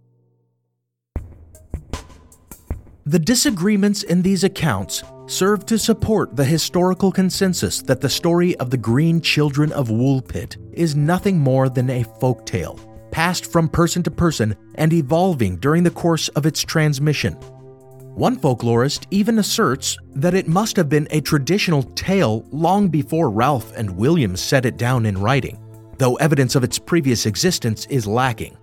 The 3.10 3.18
disagreements 3.18 4.04
in 4.04 4.22
these 4.22 4.44
accounts 4.44 5.04
serve 5.26 5.66
to 5.66 5.80
support 5.80 6.36
the 6.36 6.46
historical 6.46 7.12
consensus 7.12 7.82
that 7.82 8.02
the 8.02 8.08
story 8.08 8.56
of 8.58 8.70
the 8.70 8.78
Green 8.78 9.20
Children 9.20 9.72
of 9.72 9.88
Woolpit 9.90 10.58
is 10.74 10.96
nothing 10.96 11.40
more 11.40 11.70
than 11.70 11.90
a 11.90 12.04
folk 12.20 12.46
tale, 12.46 12.80
passed 13.10 13.52
from 13.52 13.68
person 13.68 14.04
to 14.04 14.12
person 14.12 14.56
and 14.76 14.94
evolving 14.94 15.58
during 15.58 15.82
the 15.82 15.90
course 15.90 16.28
of 16.28 16.46
its 16.46 16.62
transmission. 16.62 17.34
One 18.14 18.38
folklorist 18.38 19.08
even 19.10 19.40
asserts 19.40 19.98
that 20.14 20.36
it 20.36 20.48
must 20.48 20.76
have 20.76 20.88
been 20.88 21.08
a 21.10 21.20
traditional 21.20 21.82
tale 21.82 22.46
long 22.52 22.90
before 22.90 23.32
Ralph 23.32 23.76
and 23.76 23.98
William 23.98 24.36
set 24.36 24.68
it 24.68 24.78
down 24.78 25.08
in 25.08 25.18
writing 25.18 25.58
though 25.98 26.16
evidence 26.16 26.56
of 26.56 26.64
its 26.64 26.80
previous 26.80 27.26
existence 27.26 27.86
is 27.88 28.08
lacking. 28.08 28.58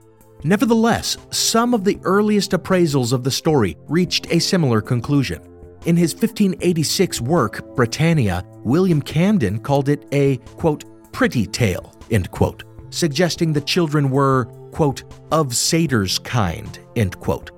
Nevertheless, 0.44 1.16
some 1.30 1.74
of 1.74 1.84
the 1.84 1.98
earliest 2.04 2.52
appraisals 2.52 3.12
of 3.12 3.24
the 3.24 3.30
story 3.30 3.76
reached 3.88 4.26
a 4.30 4.38
similar 4.38 4.80
conclusion. 4.80 5.42
In 5.86 5.96
his 5.96 6.14
1586 6.14 7.20
work, 7.20 7.74
Britannia, 7.74 8.44
William 8.64 9.00
Camden 9.00 9.60
called 9.60 9.88
it 9.88 10.04
a, 10.12 10.36
quote, 10.56 10.84
pretty 11.12 11.46
tale, 11.46 11.94
end 12.10 12.30
quote, 12.30 12.64
suggesting 12.90 13.52
the 13.52 13.60
children 13.60 14.10
were, 14.10 14.46
quote, 14.72 15.04
of 15.32 15.56
satyrs 15.56 16.18
kind, 16.18 16.78
end 16.96 17.18
quote, 17.20 17.50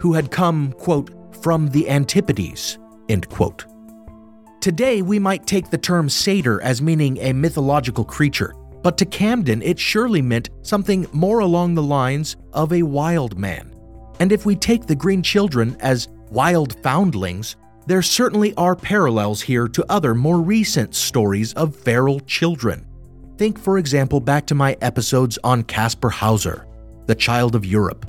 who 0.00 0.12
had 0.12 0.30
come, 0.30 0.72
quote, 0.72 1.10
from 1.42 1.68
the 1.68 1.88
Antipodes, 1.88 2.78
end 3.08 3.28
quote. 3.28 3.66
Today, 4.60 5.00
we 5.00 5.20
might 5.20 5.46
take 5.46 5.70
the 5.70 5.78
term 5.78 6.08
satyr 6.08 6.60
as 6.60 6.82
meaning 6.82 7.18
a 7.18 7.32
mythological 7.32 8.04
creature, 8.04 8.52
but 8.86 8.96
to 8.96 9.04
Camden, 9.04 9.62
it 9.62 9.80
surely 9.80 10.22
meant 10.22 10.50
something 10.62 11.08
more 11.12 11.40
along 11.40 11.74
the 11.74 11.82
lines 11.82 12.36
of 12.52 12.72
a 12.72 12.84
wild 12.84 13.36
man. 13.36 13.74
And 14.20 14.30
if 14.30 14.46
we 14.46 14.54
take 14.54 14.86
the 14.86 14.94
Green 14.94 15.24
Children 15.24 15.76
as 15.80 16.06
wild 16.30 16.80
foundlings, 16.84 17.56
there 17.88 18.00
certainly 18.00 18.54
are 18.54 18.76
parallels 18.76 19.42
here 19.42 19.66
to 19.66 19.84
other 19.88 20.14
more 20.14 20.40
recent 20.40 20.94
stories 20.94 21.52
of 21.54 21.74
feral 21.74 22.20
children. 22.20 22.86
Think, 23.38 23.58
for 23.58 23.78
example, 23.78 24.20
back 24.20 24.46
to 24.46 24.54
my 24.54 24.76
episodes 24.80 25.36
on 25.42 25.64
Caspar 25.64 26.10
Hauser, 26.10 26.64
the 27.06 27.16
child 27.16 27.56
of 27.56 27.66
Europe. 27.66 28.08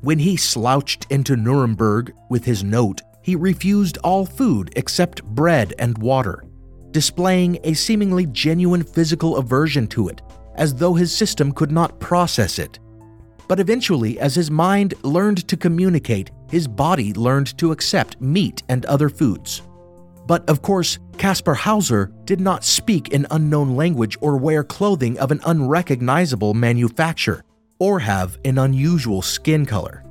When 0.00 0.18
he 0.18 0.38
slouched 0.38 1.06
into 1.10 1.36
Nuremberg 1.36 2.14
with 2.30 2.46
his 2.46 2.64
note, 2.64 3.02
he 3.20 3.36
refused 3.36 3.98
all 3.98 4.24
food 4.24 4.72
except 4.74 5.22
bread 5.22 5.74
and 5.78 5.98
water 5.98 6.44
displaying 6.94 7.58
a 7.64 7.74
seemingly 7.74 8.24
genuine 8.26 8.82
physical 8.82 9.36
aversion 9.36 9.86
to 9.88 10.08
it, 10.08 10.22
as 10.54 10.74
though 10.74 10.94
his 10.94 11.14
system 11.14 11.52
could 11.52 11.72
not 11.72 11.98
process 11.98 12.58
it. 12.58 12.78
But 13.48 13.60
eventually, 13.60 14.18
as 14.20 14.34
his 14.34 14.50
mind 14.50 14.94
learned 15.02 15.46
to 15.48 15.56
communicate, 15.56 16.30
his 16.48 16.68
body 16.68 17.12
learned 17.12 17.58
to 17.58 17.72
accept 17.72 18.20
meat 18.20 18.62
and 18.68 18.86
other 18.86 19.08
foods. 19.08 19.60
But 20.26 20.48
of 20.48 20.62
course, 20.62 21.00
Caspar 21.18 21.54
Hauser 21.54 22.12
did 22.24 22.40
not 22.40 22.64
speak 22.64 23.12
an 23.12 23.26
unknown 23.32 23.76
language 23.76 24.16
or 24.20 24.36
wear 24.36 24.62
clothing 24.64 25.18
of 25.18 25.32
an 25.32 25.40
unrecognizable 25.44 26.54
manufacture, 26.54 27.42
or 27.80 27.98
have 27.98 28.38
an 28.44 28.58
unusual 28.58 29.20
skin 29.20 29.66
color. 29.66 30.04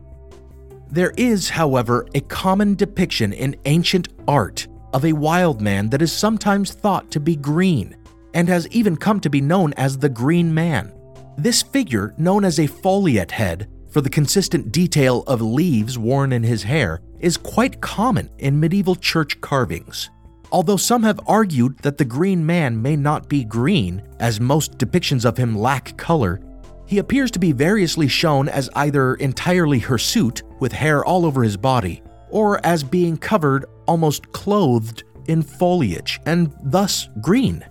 There 0.91 1.13
is, 1.17 1.49
however, 1.49 2.05
a 2.13 2.21
common 2.21 2.75
depiction 2.75 3.31
in 3.33 3.55
ancient 3.65 4.09
art 4.27 4.67
of 4.93 5.05
a 5.05 5.13
wild 5.13 5.59
man 5.59 5.89
that 5.89 6.01
is 6.01 6.11
sometimes 6.11 6.71
thought 6.71 7.11
to 7.11 7.19
be 7.19 7.35
green, 7.35 7.95
and 8.33 8.47
has 8.47 8.67
even 8.69 8.95
come 8.95 9.19
to 9.19 9.29
be 9.29 9.41
known 9.41 9.73
as 9.73 9.97
the 9.97 10.09
Green 10.09 10.53
Man. 10.53 10.93
This 11.37 11.61
figure, 11.61 12.13
known 12.17 12.45
as 12.45 12.59
a 12.59 12.67
foliate 12.67 13.31
head 13.31 13.69
for 13.89 14.01
the 14.01 14.09
consistent 14.09 14.71
detail 14.71 15.23
of 15.27 15.41
leaves 15.41 15.97
worn 15.97 16.31
in 16.31 16.43
his 16.43 16.63
hair, 16.63 17.01
is 17.19 17.37
quite 17.37 17.81
common 17.81 18.29
in 18.39 18.59
medieval 18.59 18.95
church 18.95 19.39
carvings. 19.41 20.09
Although 20.51 20.77
some 20.77 21.03
have 21.03 21.19
argued 21.25 21.79
that 21.79 21.97
the 21.97 22.05
Green 22.05 22.45
Man 22.45 22.79
may 22.79 22.95
not 22.95 23.27
be 23.27 23.43
green, 23.43 24.03
as 24.19 24.39
most 24.39 24.77
depictions 24.77 25.25
of 25.25 25.37
him 25.37 25.57
lack 25.57 25.97
color, 25.97 26.39
he 26.85 26.99
appears 26.99 27.31
to 27.31 27.39
be 27.39 27.51
variously 27.51 28.07
shown 28.07 28.49
as 28.49 28.69
either 28.75 29.15
entirely 29.15 29.79
hirsute, 29.79 30.43
with 30.59 30.71
hair 30.71 31.03
all 31.03 31.25
over 31.25 31.41
his 31.41 31.57
body, 31.57 32.03
or 32.29 32.63
as 32.65 32.83
being 32.83 33.17
covered 33.17 33.65
almost 33.87 34.31
clothed 34.31 35.03
in 35.27 35.41
foliage 35.41 36.19
and 36.25 36.53
thus 36.63 37.09
green. 37.21 37.65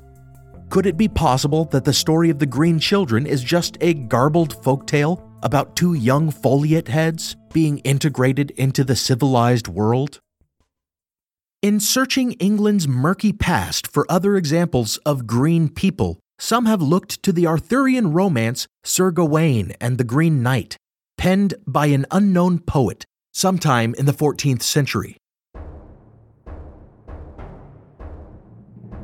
Could 0.71 0.87
it 0.87 0.97
be 0.97 1.09
possible 1.09 1.66
that 1.66 1.85
the 1.85 1.92
story 1.92 2.31
of 2.31 2.38
the 2.38 2.47
Green 2.47 2.78
Children 2.78 3.26
is 3.26 3.42
just 3.42 3.76
a 3.81 3.92
garbled 3.92 4.54
folktale 4.62 5.23
about 5.42 5.76
two 5.76 5.92
young 5.95 6.33
foliate 6.33 6.88
heads 6.88 7.37
being 7.52 7.78
integrated 7.81 8.52
into 8.52 8.83
the 8.85 8.97
civilized 8.97 9.69
world? 9.69 10.21
In 11.61 11.78
searching 11.78 12.33
England's 12.33 12.88
murky 12.88 13.33
past 13.33 13.87
for 13.87 14.11
other 14.11 14.37
examples 14.37 14.97
of 15.04 15.26
green 15.26 15.69
people, 15.69 16.19
some 16.38 16.66
have 16.66 16.83
looked 16.83 17.23
to 17.23 17.33
the 17.33 17.47
Arthurian 17.47 18.12
romance 18.12 18.66
Sir 18.83 19.11
Gawain 19.11 19.75
and 19.81 19.99
the 19.99 20.04
Green 20.04 20.42
Knight, 20.42 20.76
penned 21.16 21.54
by 21.66 21.87
an 21.87 22.07
unknown 22.11 22.59
poet 22.59 23.04
sometime 23.33 23.95
in 23.97 24.07
the 24.07 24.12
14th 24.12 24.62
century. 24.62 25.19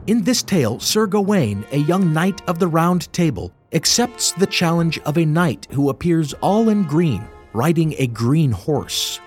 In 0.08 0.22
this 0.22 0.42
tale, 0.42 0.80
Sir 0.80 1.06
Gawain, 1.06 1.66
a 1.70 1.76
young 1.76 2.14
knight 2.14 2.40
of 2.48 2.58
the 2.58 2.66
Round 2.66 3.12
Table, 3.12 3.52
accepts 3.74 4.32
the 4.32 4.46
challenge 4.46 4.98
of 5.00 5.18
a 5.18 5.26
knight 5.26 5.66
who 5.70 5.90
appears 5.90 6.32
all 6.40 6.70
in 6.70 6.84
green, 6.84 7.28
riding 7.52 7.94
a 7.98 8.06
green 8.06 8.50
horse. 8.50 9.20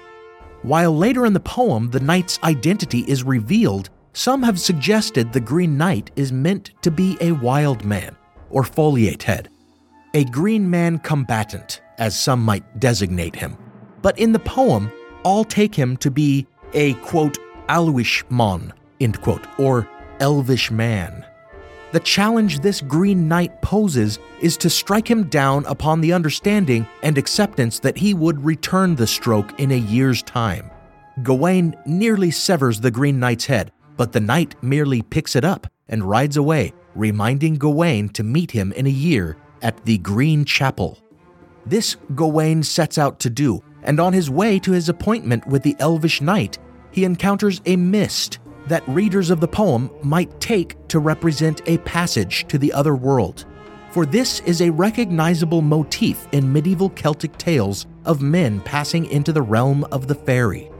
While 0.64 0.98
later 0.98 1.28
in 1.28 1.34
the 1.34 1.40
poem 1.40 1.92
the 1.92 2.00
knight's 2.00 2.40
identity 2.44 3.02
is 3.02 3.24
revealed, 3.24 3.92
some 4.14 4.42
have 4.42 4.60
suggested 4.60 5.32
the 5.32 5.40
Green 5.40 5.78
Knight 5.78 6.10
is 6.16 6.32
meant 6.32 6.72
to 6.82 6.90
be 6.90 7.16
a 7.22 7.34
wild 7.34 7.86
man, 7.86 8.16
or 8.50 8.64
foliate 8.64 9.22
head, 9.22 9.50
a 10.16 10.24
green 10.26 10.68
man 10.68 10.98
combatant, 10.98 11.80
as 12.00 12.20
some 12.20 12.42
might 12.44 12.80
designate 12.80 13.36
him. 13.36 13.56
But 14.02 14.18
in 14.18 14.32
the 14.32 14.40
poem, 14.40 14.92
all 15.22 15.44
take 15.44 15.76
him 15.76 15.96
to 15.98 16.10
be 16.10 16.48
a 16.74 16.96
quote, 16.96 17.38
Alwish 17.70 18.24
mon, 18.32 18.74
end 19.00 19.22
quote, 19.22 19.46
or 19.60 19.88
elvish 20.22 20.72
man. 20.72 21.26
The 21.92 22.00
challenge 22.00 22.60
this 22.60 22.80
Green 22.80 23.28
Knight 23.28 23.62
poses 23.62 24.18
is 24.40 24.56
to 24.58 24.70
strike 24.70 25.10
him 25.10 25.24
down 25.24 25.66
upon 25.66 26.00
the 26.00 26.14
understanding 26.14 26.88
and 27.04 27.18
acceptance 27.18 27.80
that 27.80 27.98
he 27.98 28.14
would 28.14 28.46
return 28.46 28.96
the 28.96 29.08
stroke 29.08 29.60
in 29.60 29.72
a 29.72 29.78
year's 29.78 30.24
time. 30.24 30.72
Gawain 31.22 31.76
nearly 31.86 32.32
severs 32.32 32.80
the 32.80 32.92
Green 32.92 33.20
Knight's 33.20 33.46
head, 33.46 33.74
but 33.98 34.14
the 34.14 34.22
knight 34.22 34.56
merely 34.64 35.02
picks 35.02 35.36
it 35.36 35.44
up 35.44 35.68
and 35.90 36.06
rides 36.06 36.38
away, 36.38 36.72
reminding 36.96 37.56
Gawain 37.56 38.08
to 38.10 38.24
meet 38.24 38.52
him 38.52 38.72
in 38.72 38.88
a 38.88 38.90
year 38.90 39.36
at 39.62 39.84
the 39.84 39.98
Green 39.98 40.46
Chapel. 40.46 40.98
This 41.66 41.98
Gawain 42.16 42.64
sets 42.64 42.98
out 42.98 43.20
to 43.20 43.30
do, 43.30 43.62
and 43.84 44.00
on 44.00 44.14
his 44.14 44.30
way 44.30 44.60
to 44.60 44.72
his 44.72 44.88
appointment 44.88 45.46
with 45.46 45.64
the 45.64 45.76
Elvish 45.80 46.22
Knight, 46.22 46.58
he 46.92 47.04
encounters 47.04 47.62
a 47.66 47.76
mist 47.76 48.40
that 48.72 48.88
readers 48.88 49.30
of 49.30 49.42
the 49.42 49.48
poem 49.48 49.92
might 50.02 50.40
take 50.40 50.76
to 50.88 51.00
represent 51.00 51.62
a 51.66 51.78
passage 51.80 52.46
to 52.48 52.58
the 52.58 52.72
other 52.72 52.96
world. 52.96 53.46
for 53.92 54.06
this 54.06 54.40
is 54.42 54.62
a 54.62 54.70
recognizable 54.70 55.62
motif 55.62 56.26
in 56.32 56.52
medieval 56.52 56.90
Celtic 56.92 57.38
tales 57.38 57.88
of 58.06 58.22
men 58.22 58.62
passing 58.62 59.06
into 59.08 59.34
the 59.34 59.42
realm 59.42 59.84
of 59.92 60.08
the 60.08 60.16
fairy. 60.16 60.72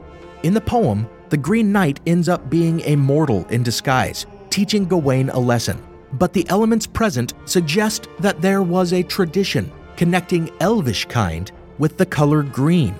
In 0.42 0.54
the 0.54 0.60
poem, 0.62 1.06
the 1.28 1.36
Green 1.36 1.70
Knight 1.70 2.00
ends 2.06 2.28
up 2.28 2.48
being 2.48 2.80
a 2.86 2.96
mortal 2.96 3.46
in 3.48 3.62
disguise, 3.62 4.24
teaching 4.48 4.86
Gawain 4.86 5.28
a 5.28 5.38
lesson. 5.38 5.78
But 6.14 6.32
the 6.32 6.48
elements 6.48 6.86
present 6.86 7.34
suggest 7.44 8.08
that 8.20 8.40
there 8.40 8.62
was 8.62 8.94
a 8.94 9.02
tradition 9.02 9.70
connecting 9.96 10.50
elvish 10.60 11.04
kind 11.04 11.52
with 11.78 11.98
the 11.98 12.06
color 12.06 12.42
green, 12.42 12.94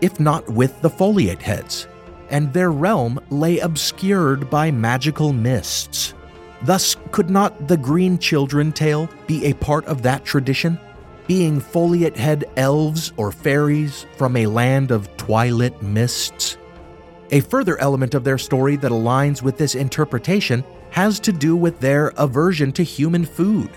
if 0.00 0.20
not 0.20 0.48
with 0.48 0.80
the 0.80 0.90
foliate 0.90 1.42
heads, 1.42 1.88
and 2.30 2.52
their 2.52 2.70
realm 2.70 3.20
lay 3.30 3.58
obscured 3.58 4.50
by 4.50 4.70
magical 4.70 5.32
mists. 5.32 6.14
Thus, 6.62 6.96
could 7.12 7.30
not 7.30 7.68
the 7.68 7.76
Green 7.76 8.18
Children 8.18 8.72
tale 8.72 9.08
be 9.26 9.44
a 9.44 9.54
part 9.54 9.84
of 9.86 10.02
that 10.02 10.24
tradition, 10.24 10.78
being 11.26 11.60
foliate 11.60 12.16
head 12.16 12.44
elves 12.56 13.12
or 13.16 13.32
fairies 13.32 14.06
from 14.16 14.36
a 14.36 14.46
land 14.46 14.90
of 14.90 15.14
twilit 15.16 15.80
mists? 15.82 16.56
A 17.30 17.40
further 17.40 17.78
element 17.78 18.14
of 18.14 18.24
their 18.24 18.38
story 18.38 18.76
that 18.76 18.92
aligns 18.92 19.42
with 19.42 19.58
this 19.58 19.74
interpretation 19.74 20.64
has 20.90 21.20
to 21.20 21.32
do 21.32 21.56
with 21.56 21.80
their 21.80 22.08
aversion 22.16 22.72
to 22.72 22.82
human 22.82 23.24
food. 23.24 23.70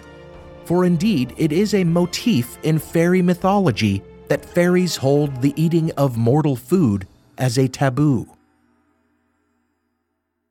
For 0.66 0.86
indeed, 0.86 1.34
it 1.38 1.52
is 1.52 1.74
a 1.74 1.84
motif 1.84 2.58
in 2.64 2.78
fairy 2.78 3.22
mythology 3.22 4.04
that 4.28 4.46
fairies 4.46 4.96
hold 4.96 5.42
the 5.42 5.54
eating 5.62 5.92
of 5.98 6.16
mortal 6.16 6.56
food 6.56 7.08
as 7.40 7.58
a 7.58 7.68
taboo. 7.68 8.28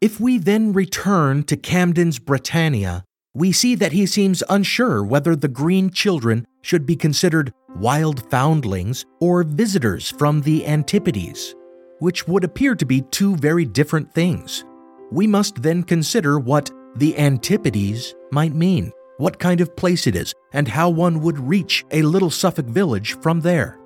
If 0.00 0.20
we 0.20 0.38
then 0.38 0.72
return 0.72 1.42
to 1.44 1.56
Camden's 1.56 2.20
Britannia, 2.20 3.02
we 3.34 3.50
see 3.50 3.74
that 3.74 3.90
he 3.90 4.06
seems 4.06 4.44
unsure 4.48 5.02
whether 5.02 5.34
the 5.34 5.48
green 5.48 5.90
children 5.90 6.46
should 6.62 6.86
be 6.86 6.94
considered 6.94 7.52
wild 7.74 8.30
foundlings 8.30 9.04
or 9.20 9.42
visitors 9.42 10.08
from 10.08 10.42
the 10.42 10.64
Antipodes, 10.64 11.56
which 11.98 12.28
would 12.28 12.44
appear 12.44 12.76
to 12.76 12.86
be 12.86 13.00
two 13.10 13.34
very 13.38 13.64
different 13.64 14.14
things. 14.14 14.64
We 15.10 15.26
must 15.26 15.62
then 15.62 15.82
consider 15.82 16.38
what 16.38 16.70
the 16.94 17.18
Antipodes 17.18 18.14
might 18.30 18.54
mean, 18.54 18.92
what 19.16 19.40
kind 19.40 19.60
of 19.60 19.74
place 19.74 20.06
it 20.06 20.14
is, 20.14 20.32
and 20.52 20.68
how 20.68 20.90
one 20.90 21.22
would 21.22 21.40
reach 21.40 21.84
a 21.90 22.02
little 22.02 22.30
Suffolk 22.30 22.66
village 22.66 23.14
from 23.14 23.40
there. 23.40 23.80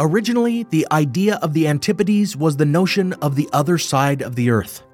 Originally, 0.00 0.62
the 0.70 0.86
idea 0.90 1.34
of 1.42 1.52
the 1.52 1.68
Antipodes 1.68 2.34
was 2.34 2.56
the 2.56 2.64
notion 2.64 3.12
of 3.20 3.36
the 3.36 3.50
other 3.52 3.76
side 3.76 4.22
of 4.22 4.36
the 4.36 4.48
earth 4.48 4.84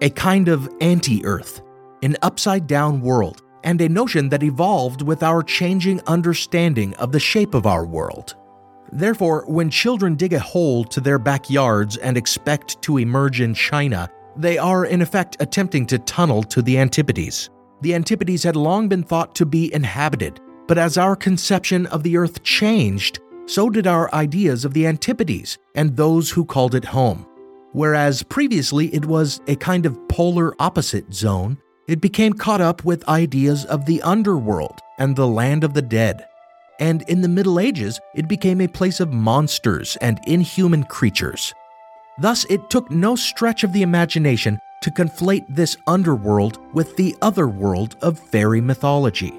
a 0.00 0.10
kind 0.10 0.48
of 0.48 0.68
anti 0.80 1.24
Earth, 1.24 1.62
an 2.02 2.16
upside 2.22 2.66
down 2.66 3.00
world, 3.00 3.42
and 3.64 3.80
a 3.80 3.88
notion 3.88 4.28
that 4.30 4.42
evolved 4.42 5.02
with 5.02 5.22
our 5.22 5.42
changing 5.42 6.00
understanding 6.06 6.94
of 6.94 7.12
the 7.12 7.20
shape 7.20 7.54
of 7.54 7.66
our 7.66 7.84
world. 7.84 8.34
Therefore, 8.92 9.44
when 9.46 9.70
children 9.70 10.16
dig 10.16 10.32
a 10.32 10.38
hole 10.38 10.84
to 10.84 11.00
their 11.00 11.18
backyards 11.18 11.96
and 11.98 12.16
expect 12.16 12.80
to 12.82 12.98
emerge 12.98 13.40
in 13.40 13.54
China, 13.54 14.08
they 14.36 14.58
are 14.58 14.86
in 14.86 15.02
effect 15.02 15.36
attempting 15.40 15.86
to 15.86 15.98
tunnel 15.98 16.42
to 16.44 16.62
the 16.62 16.78
Antipodes. 16.78 17.50
The 17.82 17.94
Antipodes 17.94 18.42
had 18.42 18.56
long 18.56 18.88
been 18.88 19.02
thought 19.02 19.34
to 19.36 19.46
be 19.46 19.72
inhabited, 19.72 20.40
but 20.66 20.78
as 20.78 20.98
our 20.98 21.14
conception 21.14 21.86
of 21.86 22.02
the 22.02 22.16
Earth 22.16 22.42
changed, 22.42 23.20
so 23.46 23.68
did 23.68 23.86
our 23.86 24.12
ideas 24.14 24.64
of 24.64 24.74
the 24.74 24.86
Antipodes 24.86 25.58
and 25.74 25.96
those 25.96 26.30
who 26.30 26.44
called 26.44 26.74
it 26.74 26.84
home. 26.84 27.26
Whereas 27.72 28.22
previously 28.22 28.92
it 28.94 29.04
was 29.04 29.40
a 29.46 29.56
kind 29.56 29.86
of 29.86 29.96
polar 30.08 30.54
opposite 30.58 31.14
zone, 31.14 31.58
it 31.86 32.00
became 32.00 32.32
caught 32.32 32.60
up 32.60 32.84
with 32.84 33.08
ideas 33.08 33.64
of 33.64 33.86
the 33.86 34.02
underworld 34.02 34.80
and 34.98 35.14
the 35.14 35.26
land 35.26 35.64
of 35.64 35.74
the 35.74 35.82
dead. 35.82 36.26
And 36.80 37.02
in 37.08 37.20
the 37.20 37.28
Middle 37.28 37.60
Ages, 37.60 38.00
it 38.14 38.28
became 38.28 38.60
a 38.60 38.68
place 38.68 39.00
of 39.00 39.12
monsters 39.12 39.96
and 40.00 40.18
inhuman 40.26 40.84
creatures. 40.84 41.54
Thus, 42.20 42.44
it 42.46 42.70
took 42.70 42.90
no 42.90 43.16
stretch 43.16 43.64
of 43.64 43.72
the 43.72 43.82
imagination 43.82 44.58
to 44.82 44.90
conflate 44.90 45.44
this 45.48 45.76
underworld 45.86 46.58
with 46.72 46.96
the 46.96 47.14
other 47.22 47.48
world 47.48 47.96
of 48.02 48.18
fairy 48.18 48.60
mythology. 48.60 49.32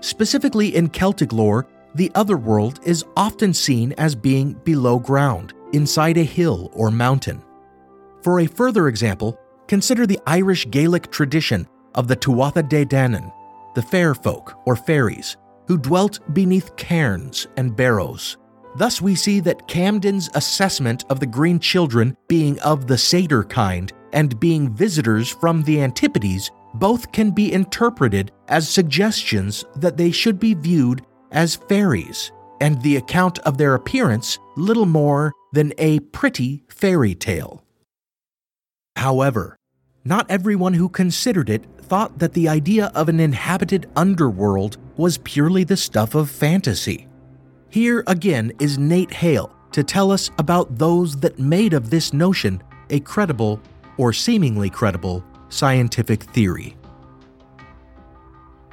Specifically 0.00 0.74
in 0.74 0.88
Celtic 0.88 1.32
lore, 1.32 1.66
the 1.94 2.10
otherworld 2.14 2.80
is 2.84 3.04
often 3.16 3.52
seen 3.52 3.92
as 3.98 4.14
being 4.14 4.54
below 4.64 4.98
ground, 4.98 5.52
inside 5.72 6.16
a 6.16 6.24
hill 6.24 6.70
or 6.72 6.90
mountain. 6.90 7.42
For 8.22 8.40
a 8.40 8.46
further 8.46 8.88
example, 8.88 9.38
consider 9.66 10.06
the 10.06 10.20
Irish 10.26 10.70
Gaelic 10.70 11.10
tradition 11.10 11.66
of 11.94 12.06
the 12.06 12.16
Tuatha 12.16 12.68
De 12.68 12.84
Danann, 12.84 13.32
the 13.74 13.82
fair 13.82 14.14
folk 14.14 14.54
or 14.64 14.76
fairies, 14.76 15.36
who 15.66 15.76
dwelt 15.76 16.20
beneath 16.32 16.76
cairns 16.76 17.48
and 17.56 17.76
barrows. 17.76 18.36
Thus, 18.76 19.02
we 19.02 19.14
see 19.14 19.40
that 19.40 19.66
Camden's 19.68 20.30
assessment 20.34 21.04
of 21.10 21.20
the 21.20 21.26
Green 21.26 21.58
Children 21.58 22.16
being 22.28 22.58
of 22.60 22.86
the 22.86 22.96
satyr 22.96 23.44
kind 23.44 23.92
and 24.12 24.38
being 24.38 24.72
visitors 24.72 25.28
from 25.28 25.62
the 25.62 25.80
Antipodes 25.82 26.50
both 26.74 27.12
can 27.12 27.32
be 27.32 27.52
interpreted 27.52 28.32
as 28.48 28.68
suggestions 28.68 29.64
that 29.76 29.96
they 29.96 30.10
should 30.10 30.38
be 30.38 30.54
viewed 30.54 31.04
as 31.32 31.56
fairies, 31.56 32.32
and 32.60 32.80
the 32.82 32.96
account 32.96 33.40
of 33.40 33.58
their 33.58 33.74
appearance 33.74 34.38
little 34.56 34.86
more 34.86 35.32
than 35.52 35.72
a 35.78 35.98
pretty 36.00 36.64
fairy 36.68 37.14
tale. 37.14 37.62
However, 39.02 39.56
not 40.04 40.30
everyone 40.30 40.74
who 40.74 40.88
considered 40.88 41.50
it 41.50 41.64
thought 41.80 42.20
that 42.20 42.34
the 42.34 42.48
idea 42.48 42.92
of 42.94 43.08
an 43.08 43.18
inhabited 43.18 43.90
underworld 43.96 44.76
was 44.96 45.18
purely 45.18 45.64
the 45.64 45.76
stuff 45.76 46.14
of 46.14 46.30
fantasy. 46.30 47.08
Here 47.68 48.04
again 48.06 48.52
is 48.60 48.78
Nate 48.78 49.12
Hale 49.12 49.52
to 49.72 49.82
tell 49.82 50.12
us 50.12 50.30
about 50.38 50.78
those 50.78 51.16
that 51.16 51.40
made 51.40 51.74
of 51.74 51.90
this 51.90 52.12
notion 52.12 52.62
a 52.90 53.00
credible, 53.00 53.60
or 53.96 54.12
seemingly 54.12 54.70
credible, 54.70 55.24
scientific 55.48 56.22
theory. 56.22 56.76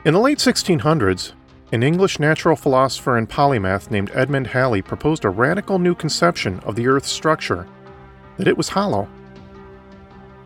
In 0.06 0.14
the 0.14 0.20
late 0.20 0.38
1600s, 0.38 1.32
an 1.72 1.82
English 1.82 2.20
natural 2.20 2.56
philosopher 2.56 3.18
and 3.18 3.28
polymath 3.28 3.90
named 3.90 4.12
Edmund 4.14 4.46
Halley 4.46 4.84
proposed 4.84 5.26
a 5.26 5.30
radical 5.30 5.80
new 5.80 5.96
conception 5.96 6.60
of 6.60 6.76
the 6.76 6.88
Earth's 6.88 7.12
structure 7.12 7.68
that 8.38 8.48
it 8.48 8.56
was 8.56 8.70
hollow. 8.70 9.10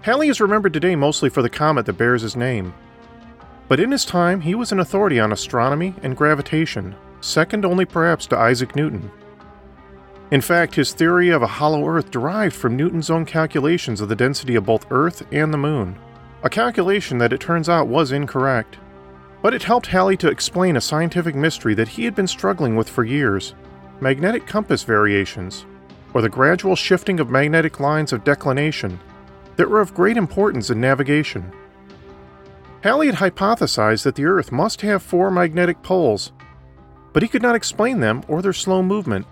Halley 0.04 0.28
is 0.28 0.42
remembered 0.42 0.74
today 0.74 0.98
mostly 0.98 1.30
for 1.30 1.42
the 1.42 1.50
comet 1.50 1.86
that 1.86 1.94
bears 1.94 2.24
his 2.24 2.36
name. 2.36 2.74
But 3.70 3.80
in 3.80 3.90
his 3.90 4.04
time, 4.04 4.42
he 4.42 4.54
was 4.54 4.74
an 4.74 4.82
authority 4.82 5.18
on 5.18 5.32
astronomy 5.32 5.96
and 6.04 6.18
gravitation, 6.18 6.94
second 7.22 7.64
only 7.64 7.86
perhaps 7.86 8.28
to 8.28 8.38
Isaac 8.38 8.76
Newton. 8.76 9.10
In 10.30 10.42
fact, 10.42 10.76
his 10.76 10.92
theory 10.92 11.30
of 11.30 11.42
a 11.42 11.48
hollow 11.48 11.88
Earth 11.88 12.12
derived 12.12 12.54
from 12.54 12.76
Newton's 12.76 13.10
own 13.10 13.24
calculations 13.24 14.02
of 14.02 14.10
the 14.10 14.16
density 14.16 14.56
of 14.56 14.66
both 14.66 14.92
Earth 14.92 15.26
and 15.32 15.54
the 15.54 15.58
Moon, 15.58 15.98
a 16.44 16.50
calculation 16.50 17.18
that 17.20 17.32
it 17.32 17.40
turns 17.40 17.70
out 17.70 17.88
was 17.88 18.12
incorrect. 18.12 18.78
But 19.42 19.54
it 19.54 19.64
helped 19.64 19.88
Halley 19.88 20.18
to 20.18 20.28
explain 20.28 20.76
a 20.76 20.82
scientific 20.82 21.34
mystery 21.34 21.76
that 21.76 21.88
he 21.88 22.04
had 22.04 22.14
been 22.14 22.28
struggling 22.28 22.76
with 22.76 22.90
for 22.90 23.06
years 23.06 23.56
magnetic 24.02 24.48
compass 24.48 24.84
variations, 24.84 25.66
or 26.14 26.22
the 26.22 26.28
gradual 26.28 26.76
shifting 26.76 27.22
of 27.22 27.30
magnetic 27.30 27.80
lines 27.80 28.12
of 28.12 28.26
declination 28.26 29.00
that 29.56 29.70
were 29.70 29.82
of 29.82 29.94
great 29.94 30.18
importance 30.18 30.70
in 30.70 30.82
navigation. 30.82 31.52
Halley 32.82 33.08
had 33.08 33.16
hypothesized 33.16 34.04
that 34.04 34.16
the 34.16 34.26
Earth 34.26 34.52
must 34.52 34.82
have 34.82 35.02
four 35.02 35.32
magnetic 35.32 35.82
poles, 35.84 36.34
but 37.14 37.24
he 37.24 37.30
could 37.30 37.42
not 37.42 37.56
explain 37.56 38.00
them 38.00 38.24
or 38.28 38.42
their 38.42 38.54
slow 38.54 38.84
movement. 38.84 39.26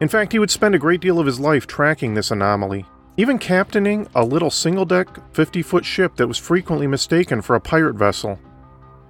In 0.00 0.08
fact, 0.08 0.32
he 0.32 0.38
would 0.38 0.50
spend 0.50 0.74
a 0.74 0.78
great 0.78 1.00
deal 1.00 1.20
of 1.20 1.26
his 1.26 1.38
life 1.38 1.66
tracking 1.66 2.14
this 2.14 2.30
anomaly, 2.30 2.86
even 3.16 3.38
captaining 3.38 4.08
a 4.14 4.24
little 4.24 4.50
single 4.50 4.86
deck, 4.86 5.08
50 5.34 5.62
foot 5.62 5.84
ship 5.84 6.16
that 6.16 6.26
was 6.26 6.38
frequently 6.38 6.86
mistaken 6.86 7.42
for 7.42 7.54
a 7.54 7.60
pirate 7.60 7.96
vessel, 7.96 8.38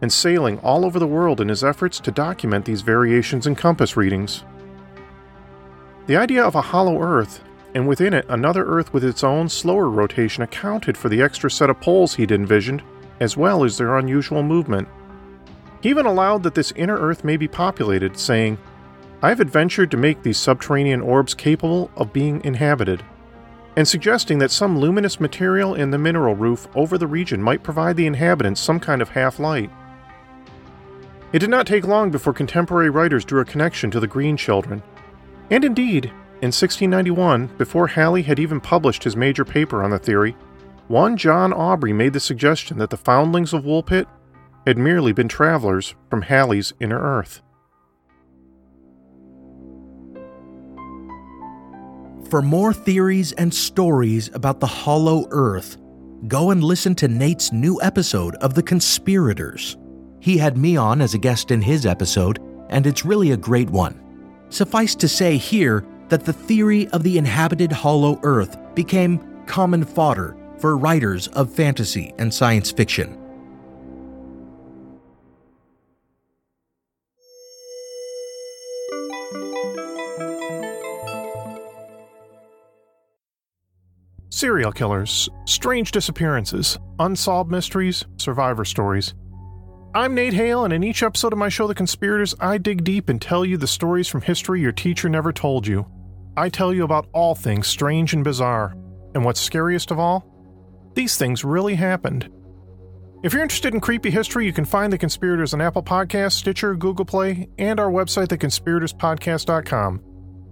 and 0.03 0.13
sailing 0.13 0.59
all 0.59 0.85
over 0.85 0.99
the 0.99 1.07
world 1.07 1.41
in 1.41 1.49
his 1.49 1.63
efforts 1.63 2.01
to 2.01 2.11
document 2.11 2.65
these 2.65 2.83
variations 2.83 3.47
in 3.47 3.55
compass 3.55 3.97
readings. 3.97 4.45
The 6.07 6.17
idea 6.17 6.43
of 6.43 6.57
a 6.57 6.61
hollow 6.61 7.01
Earth 7.01 7.43
and 7.75 7.87
within 7.87 8.15
it, 8.15 8.27
another 8.29 8.65
Earth 8.65 8.93
with 8.93 9.05
its 9.05 9.23
own 9.23 9.49
slower 9.49 9.89
rotation 9.89 10.43
accounted 10.43 10.97
for 10.97 11.09
the 11.09 11.23
extra 11.23 11.51
set 11.51 11.71
of 11.71 11.81
poles 11.81 12.15
he'd 12.15 12.33
envisioned, 12.33 12.83
as 13.21 13.37
well 13.37 13.65
as 13.65 13.77
their 13.77 13.99
unusual 13.99 14.43
movement. 14.43 14.89
He 15.83 15.89
even 15.89 16.07
allowed 16.07 16.43
that 16.43 16.55
this 16.55 16.73
inner 16.73 16.99
Earth 16.99 17.25
may 17.25 17.37
be 17.37 17.49
populated, 17.49 18.19
saying, 18.19 18.59
I 19.23 19.29
have 19.29 19.41
adventured 19.41 19.91
to 19.91 19.97
make 19.97 20.23
these 20.23 20.39
subterranean 20.39 21.01
orbs 21.01 21.35
capable 21.35 21.91
of 21.97 22.13
being 22.13 22.43
inhabited, 22.45 23.05
and 23.77 23.87
suggesting 23.87 24.39
that 24.39 24.51
some 24.51 24.79
luminous 24.79 25.21
material 25.21 25.75
in 25.75 25.91
the 25.91 25.99
mineral 25.99 26.35
roof 26.35 26.67
over 26.75 26.99
the 26.99 27.07
region 27.07 27.43
might 27.43 27.63
provide 27.63 27.97
the 27.97 28.07
inhabitants 28.07 28.61
some 28.61 28.81
kind 28.81 29.01
of 29.01 29.11
half 29.11 29.39
light. 29.39 29.71
It 31.33 31.39
did 31.39 31.51
not 31.51 31.67
take 31.67 31.87
long 31.87 32.11
before 32.11 32.33
contemporary 32.33 32.91
writers 32.91 33.25
drew 33.25 33.41
a 33.41 33.45
connection 33.45 33.91
to 33.93 34.01
the 34.01 34.07
Green 34.07 34.37
Children, 34.37 34.83
and 35.51 35.65
indeed, 35.65 36.11
in 36.43 36.49
1691, 36.49 37.49
before 37.59 37.87
Halley 37.87 38.23
had 38.23 38.39
even 38.39 38.61
published 38.61 39.05
his 39.05 39.15
major 39.15 39.45
paper 39.45 39.83
on 39.83 39.91
the 39.91 39.99
theory, 39.99 40.35
one 40.89 41.17
John 41.17 41.53
Aubrey 41.53 41.93
made 41.93 42.15
the 42.15 42.21
suggestion 42.21 42.79
that 42.79 42.89
the 42.89 42.97
foundlings 42.97 43.53
of 43.53 43.65
Woolpit 43.65 44.07
had 44.67 44.79
merely 44.79 45.13
been 45.13 45.29
travelers 45.29 45.95
from 46.09 46.23
Halley's 46.23 46.73
inner 46.81 46.99
Earth. 46.99 47.43
For 52.31 52.41
more 52.41 52.73
theories 52.73 53.33
and 53.33 53.53
stories 53.53 54.31
about 54.33 54.61
the 54.61 54.67
Hollow 54.67 55.27
Earth, 55.31 55.77
go 56.27 56.53
and 56.53 56.65
listen 56.65 56.95
to 56.97 57.09
Nate's 57.09 57.53
new 57.53 57.79
episode 57.83 58.37
of 58.37 58.55
The 58.55 58.63
Conspirators. 58.63 59.77
He 60.21 60.39
had 60.39 60.57
me 60.57 60.77
on 60.77 61.03
as 61.03 61.13
a 61.13 61.19
guest 61.19 61.51
in 61.51 61.61
his 61.61 61.85
episode, 61.85 62.39
and 62.71 62.87
it's 62.87 63.05
really 63.05 63.33
a 63.33 63.37
great 63.37 63.69
one. 63.69 64.01
Suffice 64.49 64.95
to 64.97 65.09
say 65.09 65.37
here 65.37 65.85
that 66.11 66.25
the 66.25 66.33
theory 66.33 66.89
of 66.89 67.03
the 67.03 67.17
inhabited 67.17 67.73
Hollow 67.73 68.21
Earth 68.23 68.57
became 68.75 69.45
common 69.47 69.85
fodder 69.85 70.37
for 70.59 70.77
writers 70.77 71.29
of 71.29 71.53
fantasy 71.53 72.13
and 72.19 72.33
science 72.33 72.71
fiction. 72.71 73.17
Serial 84.29 84.73
killers, 84.73 85.29
strange 85.45 85.91
disappearances, 85.91 86.79
unsolved 86.99 87.51
mysteries, 87.51 88.05
survivor 88.17 88.65
stories. 88.65 89.15
I'm 89.95 90.15
Nate 90.15 90.33
Hale, 90.33 90.65
and 90.65 90.73
in 90.73 90.85
each 90.85 91.03
episode 91.03 91.33
of 91.33 91.39
my 91.39 91.49
show, 91.49 91.67
The 91.67 91.75
Conspirators, 91.75 92.35
I 92.41 92.57
dig 92.59 92.85
deep 92.85 93.09
and 93.09 93.21
tell 93.21 93.45
you 93.45 93.57
the 93.57 93.67
stories 93.67 94.09
from 94.09 94.23
history 94.23 94.61
your 94.61 94.73
teacher 94.73 95.09
never 95.09 95.33
told 95.33 95.67
you. 95.67 95.85
I 96.41 96.49
tell 96.49 96.73
you 96.73 96.85
about 96.85 97.07
all 97.13 97.35
things 97.35 97.69
strange 97.69 98.15
and 98.15 98.25
bizarre. 98.25 98.75
And 99.15 99.27
what's 99.27 99.43
scariest 99.43 99.91
of 99.91 99.99
all? 99.99 100.25
These 100.95 101.19
things 101.19 101.45
really 101.45 101.75
happened. 101.75 102.31
If 103.23 103.35
you're 103.35 103.43
interested 103.43 103.75
in 103.75 103.81
creepy 103.81 104.11
history, 104.11 104.47
you 104.47 104.53
can 104.55 104.65
find 104.65 104.91
The 104.91 104.97
Conspirators 104.97 105.53
on 105.53 105.61
Apple 105.61 105.83
Podcasts, 105.83 106.39
Stitcher, 106.39 106.75
Google 106.75 107.05
Play, 107.05 107.51
and 107.59 107.79
our 107.79 107.91
website, 107.91 108.29
theconspiratorspodcast.com, 108.29 110.01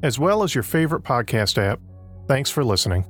as 0.03 0.18
well 0.18 0.42
as 0.42 0.55
your 0.55 0.62
favorite 0.62 1.05
podcast 1.05 1.57
app. 1.57 1.81
Thanks 2.27 2.51
for 2.51 2.62
listening. 2.62 3.07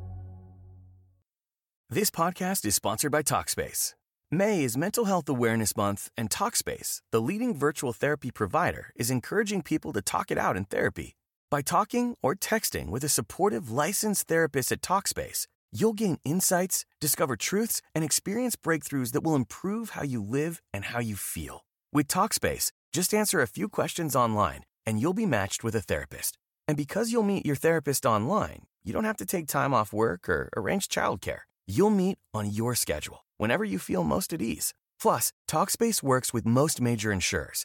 This 1.91 2.11
podcast 2.12 2.64
is 2.64 2.77
sponsored 2.77 3.11
by 3.11 3.25
Talkspace. 3.25 3.95
May 4.31 4.62
is 4.62 4.77
Mental 4.77 5.07
Health 5.07 5.29
Awareness 5.29 5.77
Month, 5.77 6.11
and 6.17 6.31
Talkspace, 6.31 7.01
the 7.11 7.21
leading 7.21 7.57
virtual 7.57 7.93
therapy 7.93 8.31
provider, 8.31 8.93
is 8.95 9.11
encouraging 9.11 9.62
people 9.62 9.93
to 9.95 10.01
talk 10.01 10.31
it 10.31 10.38
out 10.38 10.57
in 10.57 10.64
therapy. 10.64 11.18
By 11.51 11.63
talking 11.63 12.15
or 12.23 12.35
texting 12.35 12.91
with 12.91 13.03
a 13.05 13.09
supportive 13.09 13.71
licensed 13.71 14.29
therapist 14.29 14.71
at 14.71 14.83
Talkspace, 14.83 15.47
you'll 15.73 15.95
gain 15.95 16.19
insights, 16.23 16.85
discover 17.01 17.37
truths, 17.37 17.81
and 17.95 18.05
experience 18.05 18.55
breakthroughs 18.55 19.13
that 19.13 19.23
will 19.23 19.35
improve 19.35 19.91
how 19.91 20.03
you 20.03 20.23
live 20.23 20.61
and 20.75 20.85
how 20.85 21.01
you 21.01 21.17
feel. 21.17 21.65
With 21.91 22.07
Talkspace, 22.07 22.73
just 22.93 23.15
answer 23.15 23.41
a 23.41 23.47
few 23.47 23.71
questions 23.71 24.15
online, 24.15 24.65
and 24.85 25.01
you'll 25.01 25.15
be 25.15 25.25
matched 25.25 25.65
with 25.65 25.75
a 25.75 25.81
therapist. 25.81 26.37
And 26.67 26.77
because 26.77 27.13
you'll 27.13 27.23
meet 27.23 27.47
your 27.47 27.57
therapist 27.57 28.05
online, 28.05 28.65
you 28.85 28.93
don't 28.93 29.05
have 29.05 29.17
to 29.17 29.27
take 29.27 29.47
time 29.47 29.73
off 29.73 29.91
work 29.91 30.29
or 30.29 30.51
arrange 30.55 30.89
childcare. 30.89 31.41
You'll 31.67 31.89
meet 31.89 32.19
on 32.35 32.51
your 32.51 32.75
schedule, 32.75 33.25
whenever 33.39 33.65
you 33.65 33.79
feel 33.79 34.05
most 34.05 34.35
at 34.35 34.43
ease. 34.43 34.75
Plus, 35.01 35.33
Talkspace 35.49 36.03
works 36.03 36.35
with 36.35 36.45
most 36.45 36.79
major 36.79 37.11
insurers, 37.11 37.65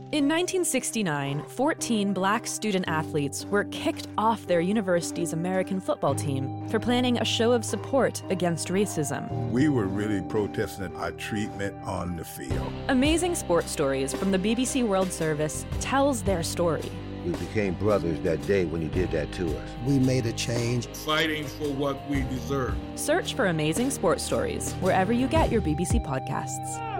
In 0.11 0.25
1969, 0.25 1.41
14 1.47 2.11
black 2.11 2.45
student 2.45 2.83
athletes 2.89 3.45
were 3.45 3.63
kicked 3.63 4.09
off 4.17 4.45
their 4.45 4.59
university's 4.59 5.31
American 5.31 5.79
football 5.79 6.13
team 6.13 6.67
for 6.67 6.79
planning 6.79 7.17
a 7.19 7.23
show 7.23 7.53
of 7.53 7.63
support 7.63 8.21
against 8.29 8.67
racism. 8.67 9.31
We 9.51 9.69
were 9.69 9.85
really 9.85 10.21
protesting 10.21 10.93
our 10.97 11.11
treatment 11.13 11.77
on 11.85 12.17
the 12.17 12.25
field. 12.25 12.73
Amazing 12.89 13.35
Sports 13.35 13.71
Stories 13.71 14.13
from 14.13 14.33
the 14.33 14.37
BBC 14.37 14.85
World 14.85 15.13
Service 15.13 15.65
tells 15.79 16.23
their 16.23 16.43
story. 16.43 16.91
We 17.25 17.31
became 17.31 17.75
brothers 17.75 18.19
that 18.21 18.45
day 18.45 18.65
when 18.65 18.81
you 18.81 18.89
did 18.89 19.11
that 19.11 19.31
to 19.33 19.47
us. 19.57 19.69
We 19.85 19.97
made 19.97 20.25
a 20.25 20.33
change. 20.33 20.87
Fighting 20.87 21.45
for 21.45 21.69
what 21.69 22.09
we 22.09 22.23
deserve. 22.23 22.75
Search 22.95 23.33
for 23.33 23.45
Amazing 23.45 23.91
Sports 23.91 24.23
Stories 24.25 24.73
wherever 24.81 25.13
you 25.13 25.27
get 25.27 25.53
your 25.53 25.61
BBC 25.61 26.05
podcasts. 26.05 26.90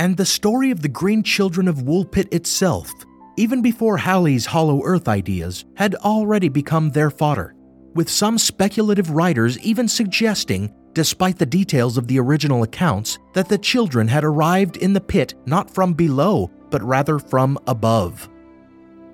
And 0.00 0.16
the 0.16 0.24
story 0.24 0.70
of 0.70 0.80
the 0.80 0.88
Green 0.88 1.24
Children 1.24 1.66
of 1.66 1.78
Woolpit 1.82 2.32
itself, 2.32 2.92
even 3.36 3.62
before 3.62 3.96
Halley's 3.96 4.46
Hollow 4.46 4.84
Earth 4.84 5.08
ideas, 5.08 5.64
had 5.74 5.96
already 5.96 6.48
become 6.48 6.90
their 6.90 7.10
fodder, 7.10 7.56
with 7.94 8.08
some 8.08 8.38
speculative 8.38 9.10
writers 9.10 9.58
even 9.58 9.88
suggesting, 9.88 10.72
despite 10.92 11.36
the 11.36 11.46
details 11.46 11.98
of 11.98 12.06
the 12.06 12.20
original 12.20 12.62
accounts, 12.62 13.18
that 13.34 13.48
the 13.48 13.58
children 13.58 14.06
had 14.06 14.22
arrived 14.22 14.76
in 14.76 14.92
the 14.92 15.00
pit 15.00 15.34
not 15.46 15.68
from 15.68 15.94
below, 15.94 16.48
but 16.70 16.82
rather 16.82 17.18
from 17.18 17.58
above. 17.66 18.28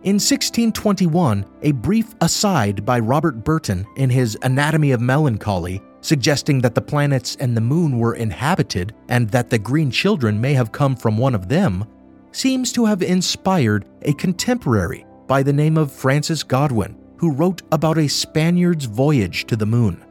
In 0.02 0.16
1621, 0.16 1.46
a 1.62 1.72
brief 1.72 2.14
aside 2.20 2.84
by 2.84 2.98
Robert 2.98 3.42
Burton 3.42 3.86
in 3.96 4.10
his 4.10 4.36
Anatomy 4.42 4.90
of 4.90 5.00
Melancholy 5.00 5.80
suggesting 6.04 6.60
that 6.60 6.74
the 6.74 6.82
planets 6.82 7.34
and 7.40 7.56
the 7.56 7.60
moon 7.60 7.98
were 7.98 8.14
inhabited 8.14 8.94
and 9.08 9.30
that 9.30 9.48
the 9.48 9.58
green 9.58 9.90
children 9.90 10.38
may 10.38 10.52
have 10.52 10.70
come 10.70 10.94
from 10.94 11.16
one 11.16 11.34
of 11.34 11.48
them, 11.48 11.84
seems 12.30 12.72
to 12.72 12.84
have 12.84 13.02
inspired 13.02 13.86
a 14.02 14.12
contemporary 14.14 15.06
by 15.26 15.42
the 15.42 15.52
name 15.52 15.78
of 15.78 15.90
Francis 15.90 16.42
Godwin, 16.42 16.96
who 17.16 17.32
wrote 17.32 17.62
about 17.72 17.96
a 17.96 18.08
Spaniard's 18.08 18.84
voyage 18.84 19.46
to 19.46 19.56
the 19.56 19.64
moon. 19.64 20.04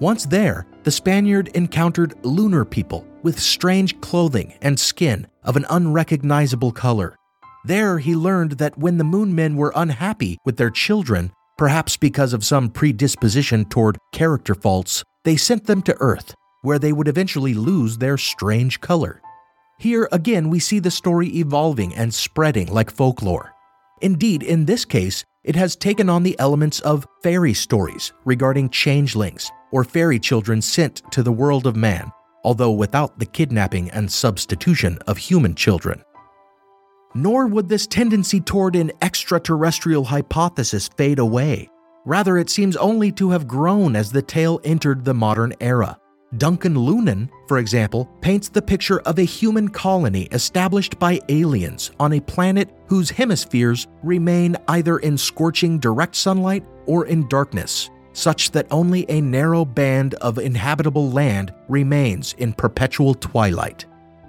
Once 0.00 0.24
there, 0.24 0.66
the 0.84 0.90
Spaniard 0.90 1.48
encountered 1.48 2.14
lunar 2.24 2.64
people 2.64 3.06
with 3.22 3.38
strange 3.38 4.00
clothing 4.00 4.54
and 4.62 4.78
skin 4.78 5.26
of 5.44 5.56
an 5.56 5.66
unrecognizable 5.68 6.72
color. 6.72 7.14
There, 7.66 7.98
he 7.98 8.14
learned 8.14 8.52
that 8.52 8.78
when 8.78 8.96
the 8.96 9.04
moon 9.04 9.34
men 9.34 9.56
were 9.56 9.72
unhappy 9.74 10.38
with 10.46 10.56
their 10.56 10.70
children, 10.70 11.32
perhaps 11.58 11.96
because 11.96 12.32
of 12.32 12.44
some 12.44 12.70
predisposition 12.70 13.64
toward 13.64 13.98
character 14.12 14.54
faults, 14.54 15.02
they 15.26 15.36
sent 15.36 15.66
them 15.66 15.82
to 15.82 15.96
Earth, 15.98 16.34
where 16.62 16.78
they 16.78 16.92
would 16.92 17.08
eventually 17.08 17.52
lose 17.52 17.98
their 17.98 18.16
strange 18.16 18.80
color. 18.80 19.20
Here 19.76 20.08
again, 20.12 20.48
we 20.50 20.60
see 20.60 20.78
the 20.78 20.90
story 20.90 21.26
evolving 21.36 21.92
and 21.96 22.14
spreading 22.14 22.72
like 22.72 22.92
folklore. 22.92 23.52
Indeed, 24.00 24.44
in 24.44 24.66
this 24.66 24.84
case, 24.84 25.24
it 25.42 25.56
has 25.56 25.74
taken 25.74 26.08
on 26.08 26.22
the 26.22 26.38
elements 26.38 26.78
of 26.80 27.08
fairy 27.24 27.54
stories 27.54 28.12
regarding 28.24 28.70
changelings 28.70 29.50
or 29.72 29.82
fairy 29.82 30.20
children 30.20 30.62
sent 30.62 31.02
to 31.10 31.24
the 31.24 31.32
world 31.32 31.66
of 31.66 31.74
man, 31.74 32.12
although 32.44 32.70
without 32.70 33.18
the 33.18 33.26
kidnapping 33.26 33.90
and 33.90 34.10
substitution 34.10 34.96
of 35.08 35.18
human 35.18 35.56
children. 35.56 36.00
Nor 37.16 37.48
would 37.48 37.68
this 37.68 37.88
tendency 37.88 38.40
toward 38.40 38.76
an 38.76 38.92
extraterrestrial 39.02 40.04
hypothesis 40.04 40.88
fade 40.96 41.18
away. 41.18 41.68
Rather, 42.06 42.38
it 42.38 42.48
seems 42.48 42.76
only 42.76 43.10
to 43.12 43.30
have 43.30 43.48
grown 43.48 43.96
as 43.96 44.10
the 44.10 44.22
tale 44.22 44.60
entered 44.62 45.04
the 45.04 45.12
modern 45.12 45.52
era. 45.60 45.98
Duncan 46.38 46.74
Lunan, 46.74 47.28
for 47.48 47.58
example, 47.58 48.08
paints 48.20 48.48
the 48.48 48.62
picture 48.62 49.00
of 49.00 49.18
a 49.18 49.24
human 49.24 49.68
colony 49.68 50.28
established 50.30 50.98
by 50.98 51.20
aliens 51.28 51.90
on 51.98 52.12
a 52.12 52.20
planet 52.20 52.72
whose 52.86 53.10
hemispheres 53.10 53.88
remain 54.04 54.56
either 54.68 54.98
in 54.98 55.18
scorching 55.18 55.78
direct 55.80 56.14
sunlight 56.14 56.64
or 56.86 57.06
in 57.06 57.28
darkness, 57.28 57.90
such 58.12 58.52
that 58.52 58.66
only 58.70 59.04
a 59.08 59.20
narrow 59.20 59.64
band 59.64 60.14
of 60.14 60.38
inhabitable 60.38 61.10
land 61.10 61.52
remains 61.68 62.34
in 62.38 62.52
perpetual 62.52 63.14
twilight 63.14 63.84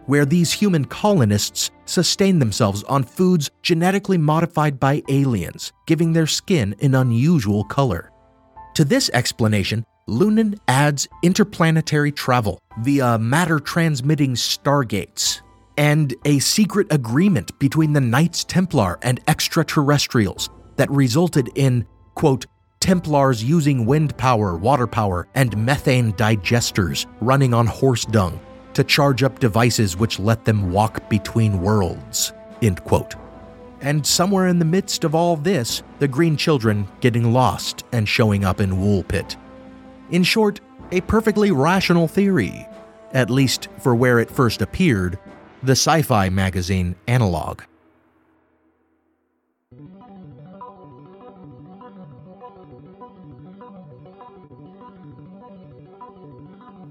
where 0.08 0.26
these 0.26 0.52
human 0.52 0.84
colonists 0.86 1.70
sustain 1.86 2.40
themselves 2.40 2.84
on 2.84 3.04
foods 3.04 3.50
genetically 3.62 4.18
modified 4.18 4.80
by 4.80 5.04
aliens, 5.10 5.72
giving 5.86 6.12
their 6.12 6.28
skin 6.28 6.76
an 6.82 6.96
unusual 6.96 7.64
color. 7.64 8.12
To 8.76 8.84
this 8.84 9.10
explanation, 9.14 9.86
Lunan 10.10 10.58
adds 10.68 11.08
interplanetary 11.24 12.12
travel 12.12 12.60
via 12.80 13.18
matter 13.20 13.60
transmitting 13.60 14.34
stargates 14.34 15.42
and 15.78 16.16
a 16.26 16.40
secret 16.40 16.88
agreement 16.92 17.58
between 17.60 17.94
the 17.94 18.02
Knights 18.02 18.44
Templar 18.44 18.98
and 19.04 19.20
extraterrestrials, 19.28 20.50
that 20.78 20.90
resulted 20.90 21.50
in, 21.56 21.86
quote, 22.16 22.46
Templars 22.80 23.44
using 23.44 23.86
wind 23.86 24.16
power, 24.18 24.56
water 24.56 24.88
power, 24.88 25.28
and 25.36 25.58
methane 25.58 26.14
digesters 26.14 27.06
running 27.20 27.54
on 27.54 27.66
horse 27.66 28.06
dung 28.06 28.40
to 28.78 28.84
charge 28.84 29.24
up 29.24 29.40
devices 29.40 29.98
which 29.98 30.20
let 30.20 30.46
them 30.46 30.72
walk 30.72 31.10
between 31.10 31.64
worlds, 31.64 32.32
end 32.62 32.84
quote. 32.84 33.16
And 33.82 34.06
somewhere 34.06 34.46
in 34.46 34.60
the 34.60 34.66
midst 34.66 35.04
of 35.04 35.16
all 35.16 35.36
this, 35.36 35.82
the 35.98 36.08
Green 36.08 36.38
Children 36.38 36.88
getting 37.00 37.34
lost 37.34 37.86
and 37.92 38.08
showing 38.08 38.46
up 38.46 38.62
in 38.62 38.74
Woolpit. 38.74 39.36
In 40.12 40.22
short, 40.22 40.60
a 40.92 41.02
perfectly 41.02 41.50
rational 41.50 42.08
theory, 42.08 42.68
at 43.14 43.32
least 43.32 43.68
for 43.80 43.96
where 43.96 44.20
it 44.20 44.30
first 44.30 44.62
appeared, 44.62 45.18
the 45.64 45.72
sci 45.72 46.04
fi 46.04 46.30
magazine 46.30 46.96
Analog. 47.08 47.64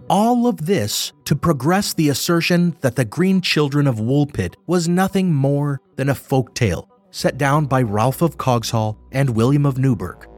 All 0.08 0.46
of 0.46 0.66
this 0.66 1.12
to 1.24 1.34
progress 1.34 1.92
the 1.92 2.10
assertion 2.10 2.76
that 2.80 2.94
the 2.94 3.04
Green 3.04 3.40
Children 3.40 3.88
of 3.88 3.96
Woolpit 3.96 4.54
was 4.68 4.88
nothing 4.88 5.34
more 5.34 5.80
than 5.96 6.10
a 6.10 6.14
folk 6.14 6.54
tale 6.54 6.88
set 7.10 7.38
down 7.38 7.66
by 7.66 7.82
Ralph 7.82 8.22
of 8.22 8.36
Coggeshall 8.36 8.96
and 9.10 9.30
William 9.30 9.66
of 9.66 9.78
Newburgh. 9.78 10.28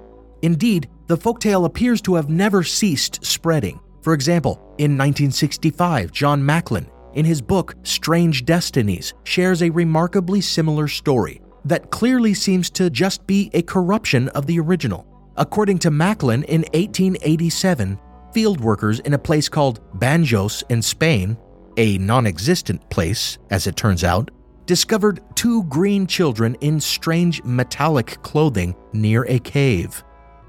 Indeed, 0.40 0.88
the 1.06 1.18
folktale 1.18 1.66
appears 1.66 2.00
to 2.02 2.14
have 2.14 2.30
never 2.30 2.62
ceased 2.62 3.22
spreading. 3.24 3.78
For 4.00 4.14
example, 4.14 4.54
in 4.78 4.96
1965, 4.96 6.12
John 6.12 6.44
Macklin, 6.44 6.88
in 7.12 7.26
his 7.26 7.42
book 7.42 7.74
Strange 7.82 8.46
Destinies, 8.46 9.12
shares 9.24 9.62
a 9.62 9.70
remarkably 9.70 10.40
similar 10.40 10.88
story 10.88 11.42
that 11.66 11.90
clearly 11.90 12.32
seems 12.32 12.70
to 12.70 12.88
just 12.88 13.26
be 13.26 13.50
a 13.52 13.60
corruption 13.62 14.28
of 14.30 14.46
the 14.46 14.60
original. 14.60 15.06
According 15.36 15.78
to 15.80 15.90
Macklin, 15.90 16.44
in 16.44 16.62
1887, 16.72 17.98
field 18.38 18.60
workers 18.60 19.00
in 19.00 19.14
a 19.14 19.18
place 19.18 19.48
called 19.48 19.80
Banjos 19.98 20.62
in 20.68 20.80
Spain, 20.80 21.36
a 21.76 21.98
non 21.98 22.24
existent 22.24 22.88
place, 22.88 23.36
as 23.50 23.66
it 23.66 23.74
turns 23.74 24.04
out, 24.04 24.30
discovered 24.64 25.20
two 25.34 25.64
green 25.64 26.06
children 26.06 26.54
in 26.60 26.78
strange 26.78 27.42
metallic 27.42 28.22
clothing 28.22 28.76
near 28.92 29.24
a 29.24 29.40
cave. 29.40 30.04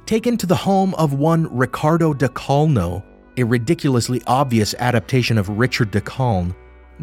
Taken 0.06 0.38
to 0.38 0.46
the 0.46 0.56
home 0.56 0.94
of 1.00 1.14
one 1.14 1.48
Ricardo 1.52 2.14
de 2.14 2.30
Calno, 2.30 3.04
a 3.38 3.44
ridiculously 3.44 4.22
obvious 4.28 4.76
adaptation 4.78 5.40
of 5.40 5.50
Richard 5.50 5.90
de 5.90 6.00
Calne, 6.00 6.54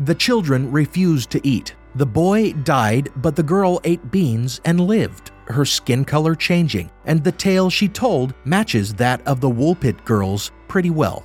the 0.05 0.15
children 0.15 0.71
refused 0.71 1.31
to 1.31 1.45
eat. 1.45 1.75
The 1.97 2.07
boy 2.07 2.53
died, 2.53 3.09
but 3.17 3.35
the 3.35 3.43
girl 3.43 3.81
ate 3.83 4.13
beans 4.13 4.61
and 4.65 4.81
lived 4.81 5.33
her 5.49 5.65
skin 5.65 6.05
color 6.05 6.35
changing, 6.35 6.91
and 7.05 7.23
the 7.23 7.33
tale 7.33 7.71
she 7.71 7.89
told 7.89 8.35
matches 8.45 8.95
that 8.95 9.27
of 9.27 9.41
the 9.41 9.51
Woolpit 9.51 10.05
girls 10.05 10.51
pretty 10.69 10.91
well. 10.91 11.25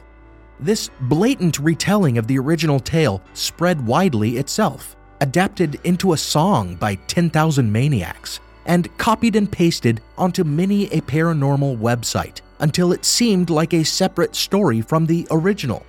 This 0.59 0.89
blatant 1.01 1.59
retelling 1.59 2.17
of 2.17 2.27
the 2.27 2.37
original 2.37 2.79
tale 2.79 3.21
spread 3.33 3.85
widely 3.85 4.37
itself, 4.37 4.95
adapted 5.19 5.79
into 5.83 6.13
a 6.13 6.17
song 6.17 6.75
by 6.75 6.95
10,000 6.95 7.71
Maniacs, 7.71 8.39
and 8.65 8.95
copied 8.97 9.35
and 9.35 9.51
pasted 9.51 10.01
onto 10.17 10.43
many 10.43 10.85
a 10.85 11.01
paranormal 11.01 11.77
website 11.79 12.41
until 12.59 12.91
it 12.91 13.05
seemed 13.05 13.49
like 13.49 13.73
a 13.73 13.83
separate 13.83 14.35
story 14.35 14.81
from 14.81 15.05
the 15.05 15.27
original. 15.31 15.85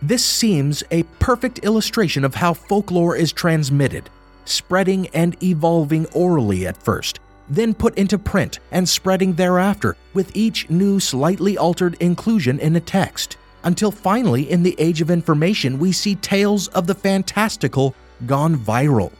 This 0.00 0.24
seems 0.24 0.82
a 0.90 1.02
perfect 1.18 1.58
illustration 1.60 2.24
of 2.24 2.34
how 2.34 2.54
folklore 2.54 3.16
is 3.16 3.32
transmitted, 3.32 4.08
spreading 4.44 5.08
and 5.08 5.40
evolving 5.42 6.06
orally 6.06 6.66
at 6.66 6.82
first, 6.82 7.20
then 7.50 7.74
put 7.74 7.96
into 7.96 8.18
print 8.18 8.60
and 8.72 8.88
spreading 8.88 9.32
thereafter 9.32 9.96
with 10.14 10.34
each 10.36 10.68
new 10.70 11.00
slightly 11.00 11.56
altered 11.56 11.96
inclusion 12.00 12.58
in 12.60 12.76
a 12.76 12.80
text, 12.80 13.36
until 13.64 13.90
finally, 13.90 14.50
in 14.50 14.62
the 14.62 14.76
age 14.78 15.00
of 15.00 15.10
information, 15.10 15.78
we 15.78 15.92
see 15.92 16.14
tales 16.16 16.68
of 16.68 16.86
the 16.86 16.94
fantastical 16.94 17.94
gone 18.26 18.56
viral. 18.56 19.12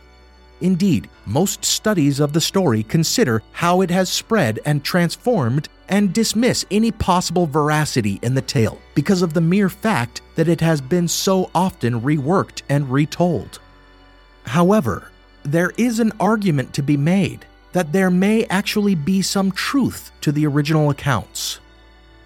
Indeed, 0.61 1.09
most 1.27 1.65
studies 1.65 2.21
of 2.21 2.33
the 2.33 2.41
story 2.41 2.83
consider 2.83 3.43
how 3.53 3.81
it 3.81 3.91
has 3.91 4.09
spread 4.09 4.59
and 4.65 4.83
transformed 4.83 5.69
and 5.89 6.13
dismiss 6.13 6.67
any 6.71 6.91
possible 6.91 7.47
veracity 7.47 8.19
in 8.23 8.35
the 8.35 8.43
tale 8.43 8.79
because 8.95 9.23
of 9.23 9.35
the 9.35 9.41
mere 9.41 9.69
fact 9.69 10.21
that 10.35 10.49
it 10.49 10.61
has 10.61 10.81
been 10.81 11.09
so 11.09 11.51
often 11.55 12.01
reworked 12.01 12.63
and 12.69 12.91
retold. 12.91 13.61
However, 14.45 15.11
there 15.45 15.73
is 15.77 16.01
an 16.01 16.13
argument 16.19 16.75
to 16.75 16.83
be 16.83 16.97
made 16.97 17.47
that 17.79 17.93
there 17.93 18.11
may 18.11 18.45
actually 18.47 18.97
be 18.97 19.23
some 19.23 19.53
truth 19.53 20.11
to 20.21 20.33
the 20.33 20.45
original 20.45 20.91
accounts. 20.91 21.61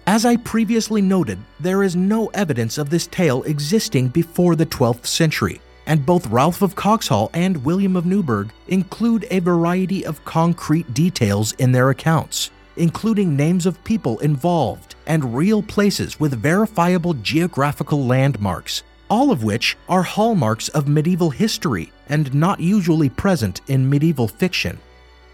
As 0.07 0.25
I 0.25 0.35
previously 0.37 0.99
noted, 0.99 1.37
there 1.59 1.83
is 1.83 1.95
no 1.95 2.29
evidence 2.29 2.79
of 2.79 2.89
this 2.89 3.05
tale 3.05 3.43
existing 3.43 4.07
before 4.07 4.55
the 4.55 4.65
12th 4.65 5.05
century, 5.05 5.61
and 5.85 6.07
both 6.07 6.25
Ralph 6.25 6.63
of 6.63 6.73
Coggeshall 6.73 7.29
and 7.35 7.63
William 7.63 7.95
of 7.95 8.07
Newburgh 8.07 8.51
include 8.67 9.27
a 9.29 9.41
variety 9.41 10.03
of 10.03 10.25
concrete 10.25 10.91
details 10.91 11.51
in 11.59 11.71
their 11.71 11.91
accounts, 11.91 12.49
including 12.77 13.37
names 13.37 13.67
of 13.67 13.83
people 13.83 14.17
involved 14.21 14.95
and 15.05 15.35
real 15.37 15.61
places 15.61 16.19
with 16.19 16.33
verifiable 16.33 17.13
geographical 17.13 18.03
landmarks, 18.03 18.81
all 19.07 19.29
of 19.29 19.43
which 19.43 19.77
are 19.87 20.01
hallmarks 20.01 20.69
of 20.69 20.87
medieval 20.87 21.29
history 21.29 21.91
and 22.09 22.33
not 22.33 22.59
usually 22.59 23.07
present 23.07 23.61
in 23.67 23.87
medieval 23.87 24.27
fiction. 24.27 24.79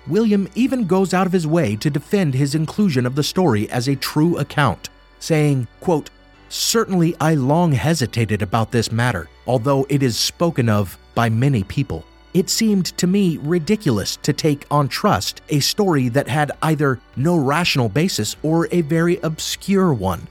William 0.07 0.47
even 0.55 0.85
goes 0.85 1.13
out 1.13 1.27
of 1.27 1.33
his 1.33 1.45
way 1.45 1.75
to 1.75 1.89
defend 1.89 2.33
his 2.33 2.55
inclusion 2.55 3.05
of 3.05 3.15
the 3.15 3.23
story 3.23 3.69
as 3.69 3.87
a 3.87 3.95
true 3.95 4.37
account, 4.37 4.89
saying, 5.19 5.67
quote, 5.79 6.09
Certainly 6.49 7.15
I 7.21 7.35
long 7.35 7.73
hesitated 7.73 8.41
about 8.41 8.71
this 8.71 8.91
matter, 8.91 9.29
although 9.45 9.85
it 9.87 10.01
is 10.01 10.17
spoken 10.17 10.67
of 10.67 10.97
by 11.13 11.29
many 11.29 11.63
people. 11.63 12.05
It 12.33 12.49
seemed 12.49 12.85
to 12.97 13.07
me 13.07 13.37
ridiculous 13.37 14.15
to 14.17 14.33
take 14.33 14.65
on 14.71 14.87
trust 14.87 15.41
a 15.49 15.59
story 15.59 16.09
that 16.09 16.27
had 16.27 16.51
either 16.63 16.99
no 17.15 17.37
rational 17.37 17.89
basis 17.89 18.35
or 18.41 18.67
a 18.71 18.81
very 18.81 19.19
obscure 19.21 19.93
one. 19.93 20.27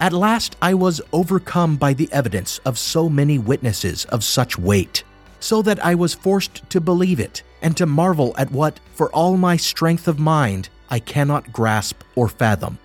At 0.00 0.12
last 0.12 0.56
I 0.60 0.74
was 0.74 1.00
overcome 1.12 1.76
by 1.76 1.94
the 1.94 2.12
evidence 2.12 2.58
of 2.64 2.78
so 2.78 3.08
many 3.08 3.38
witnesses 3.38 4.04
of 4.06 4.24
such 4.24 4.58
weight, 4.58 5.04
so 5.38 5.62
that 5.62 5.84
I 5.84 5.94
was 5.94 6.14
forced 6.14 6.68
to 6.70 6.80
believe 6.80 7.20
it 7.20 7.44
and 7.62 7.76
to 7.76 7.86
marvel 7.86 8.34
at 8.36 8.50
what, 8.50 8.80
for 8.94 9.10
all 9.12 9.36
my 9.36 9.56
strength 9.56 10.06
of 10.08 10.18
mind, 10.18 10.68
I 10.90 10.98
cannot 10.98 11.52
grasp 11.52 12.02
or 12.14 12.28
fathom. 12.28 12.78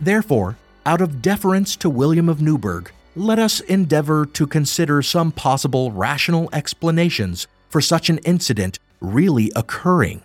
Therefore, 0.00 0.56
out 0.86 1.00
of 1.00 1.20
deference 1.20 1.76
to 1.76 1.90
William 1.90 2.28
of 2.28 2.40
Newburgh, 2.40 2.90
let 3.14 3.38
us 3.38 3.60
endeavor 3.60 4.26
to 4.26 4.46
consider 4.46 5.02
some 5.02 5.32
possible 5.32 5.90
rational 5.90 6.48
explanations 6.52 7.46
for 7.68 7.80
such 7.80 8.08
an 8.08 8.18
incident 8.18 8.78
really 9.00 9.50
occurring. 9.56 10.22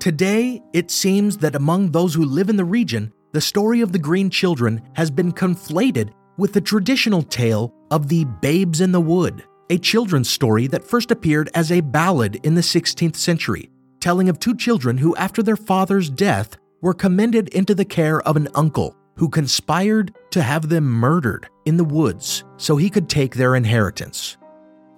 Today, 0.00 0.62
it 0.72 0.90
seems 0.90 1.38
that 1.38 1.56
among 1.56 1.90
those 1.90 2.14
who 2.14 2.24
live 2.24 2.48
in 2.48 2.56
the 2.56 2.64
region, 2.64 3.12
the 3.32 3.40
story 3.40 3.80
of 3.80 3.92
the 3.92 3.98
Green 3.98 4.30
Children 4.30 4.80
has 4.94 5.10
been 5.10 5.32
conflated 5.32 6.10
with 6.38 6.52
the 6.52 6.60
traditional 6.60 7.22
tale 7.22 7.74
of 7.90 8.08
the 8.08 8.24
Babes 8.40 8.80
in 8.80 8.92
the 8.92 9.00
Wood, 9.00 9.44
a 9.70 9.76
children's 9.76 10.30
story 10.30 10.66
that 10.68 10.84
first 10.84 11.10
appeared 11.10 11.50
as 11.54 11.70
a 11.70 11.80
ballad 11.80 12.36
in 12.44 12.54
the 12.54 12.60
16th 12.62 13.16
century, 13.16 13.68
telling 14.00 14.28
of 14.28 14.38
two 14.38 14.56
children 14.56 14.96
who, 14.96 15.14
after 15.16 15.42
their 15.42 15.56
father's 15.56 16.08
death, 16.08 16.56
were 16.80 16.94
commended 16.94 17.48
into 17.48 17.74
the 17.74 17.84
care 17.84 18.22
of 18.22 18.36
an 18.36 18.48
uncle 18.54 18.96
who 19.16 19.28
conspired 19.28 20.14
to 20.30 20.40
have 20.40 20.68
them 20.68 20.84
murdered 20.84 21.48
in 21.66 21.76
the 21.76 21.84
woods 21.84 22.44
so 22.56 22.76
he 22.76 22.88
could 22.88 23.08
take 23.08 23.34
their 23.34 23.56
inheritance. 23.56 24.36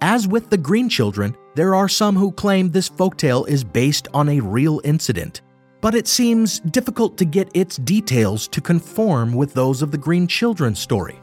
As 0.03 0.29
with 0.29 0.51
the 0.51 0.59
Green 0.59 0.91
Children, 0.91 1.35
there 1.55 1.75
are 1.75 1.89
some 1.89 2.17
who 2.17 2.33
claim 2.33 2.71
this 2.71 2.89
folktale 2.89 3.49
is 3.49 3.65
based 3.65 4.09
on 4.13 4.29
a 4.29 4.41
real 4.41 4.81
incident, 4.85 5.41
but 5.81 5.95
it 5.95 6.07
seems 6.07 6.61
difficult 6.61 7.17
to 7.17 7.25
get 7.25 7.51
its 7.55 7.77
details 7.77 8.47
to 8.49 8.61
conform 8.61 9.33
with 9.33 9.55
those 9.55 9.81
of 9.81 9.91
the 9.91 9.99
Green 9.99 10.27
Children 10.27 10.75
story. 10.75 11.19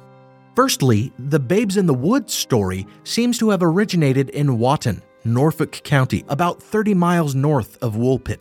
Firstly, 0.57 1.13
the 1.19 1.39
Babes 1.39 1.77
in 1.77 1.85
the 1.85 1.93
Woods 1.93 2.33
story 2.33 2.87
seems 3.03 3.37
to 3.37 3.51
have 3.51 3.61
originated 3.61 4.31
in 4.31 4.57
Watton, 4.57 5.03
Norfolk 5.23 5.83
County, 5.83 6.25
about 6.29 6.63
30 6.63 6.95
miles 6.95 7.35
north 7.35 7.77
of 7.83 7.93
Woolpit. 7.93 8.39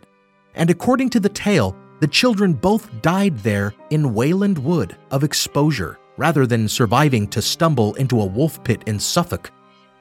And 0.55 0.71
according 0.71 1.11
to 1.11 1.19
the 1.19 1.29
tale, 1.29 1.77
the 1.99 2.07
children 2.07 2.53
both 2.53 2.89
died 3.03 3.37
there 3.37 3.75
in 3.91 4.15
Wayland 4.15 4.57
Wood 4.57 4.97
of 5.11 5.23
exposure, 5.23 5.99
rather 6.17 6.47
than 6.47 6.67
surviving 6.67 7.27
to 7.27 7.39
stumble 7.39 7.93
into 7.93 8.19
a 8.19 8.25
wolf 8.25 8.63
pit 8.63 8.81
in 8.87 8.99
Suffolk. 8.99 9.51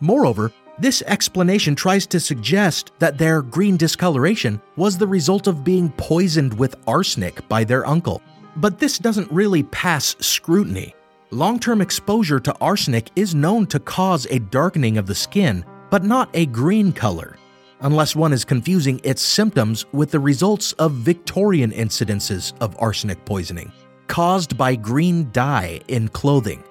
Moreover, 0.01 0.51
this 0.79 1.03
explanation 1.03 1.75
tries 1.75 2.07
to 2.07 2.19
suggest 2.19 2.93
that 2.99 3.19
their 3.19 3.43
green 3.43 3.77
discoloration 3.77 4.59
was 4.77 4.97
the 4.97 5.07
result 5.07 5.49
of 5.49 5.65
being 5.65 5.91
poisoned 5.99 6.59
with 6.59 6.77
arsenic 6.87 7.47
by 7.51 7.63
their 7.63 7.87
uncle. 7.87 8.23
But 8.57 8.79
this 8.79 8.99
doesn't 8.99 9.31
really 9.31 9.65
pass 9.65 10.17
scrutiny. 10.21 10.95
Long 11.33 11.59
term 11.59 11.81
exposure 11.81 12.39
to 12.39 12.55
arsenic 12.61 13.11
is 13.17 13.35
known 13.35 13.67
to 13.69 13.81
cause 13.81 14.27
a 14.31 14.39
darkening 14.39 14.97
of 14.97 15.07
the 15.07 15.15
skin, 15.15 15.65
but 15.91 16.05
not 16.05 16.31
a 16.35 16.47
green 16.47 16.93
color, 16.93 17.37
unless 17.81 18.15
one 18.15 18.33
is 18.33 18.45
confusing 18.45 19.01
its 19.03 19.23
symptoms 19.23 19.85
with 19.91 20.13
the 20.13 20.21
results 20.21 20.73
of 20.75 20.93
Victorian 20.93 21.73
incidences 21.73 22.53
of 22.61 22.77
arsenic 22.79 23.25
poisoning, 23.25 23.73
caused 24.07 24.57
by 24.57 24.77
green 24.77 25.29
dye 25.33 25.81
in 25.89 26.07
clothing. 26.09 26.63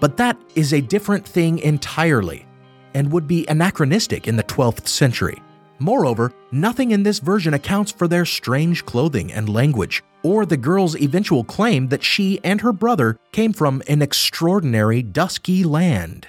But 0.00 0.16
that 0.16 0.36
is 0.56 0.72
a 0.72 0.80
different 0.80 1.24
thing 1.24 1.60
entirely, 1.60 2.46
and 2.94 3.12
would 3.12 3.28
be 3.28 3.46
anachronistic 3.46 4.26
in 4.26 4.34
the 4.34 4.42
12th 4.42 4.88
century. 4.88 5.40
Moreover, 5.78 6.32
nothing 6.50 6.90
in 6.90 7.04
this 7.04 7.20
version 7.20 7.54
accounts 7.54 7.92
for 7.92 8.08
their 8.08 8.24
strange 8.24 8.84
clothing 8.84 9.32
and 9.32 9.48
language, 9.48 10.02
or 10.22 10.44
the 10.46 10.56
girl's 10.56 10.96
eventual 10.96 11.44
claim 11.44 11.88
that 11.88 12.02
she 12.02 12.40
and 12.44 12.60
her 12.60 12.72
brother 12.72 13.16
came 13.32 13.52
from 13.52 13.82
an 13.88 14.02
extraordinary 14.02 15.02
dusky 15.02 15.64
land. 15.64 16.26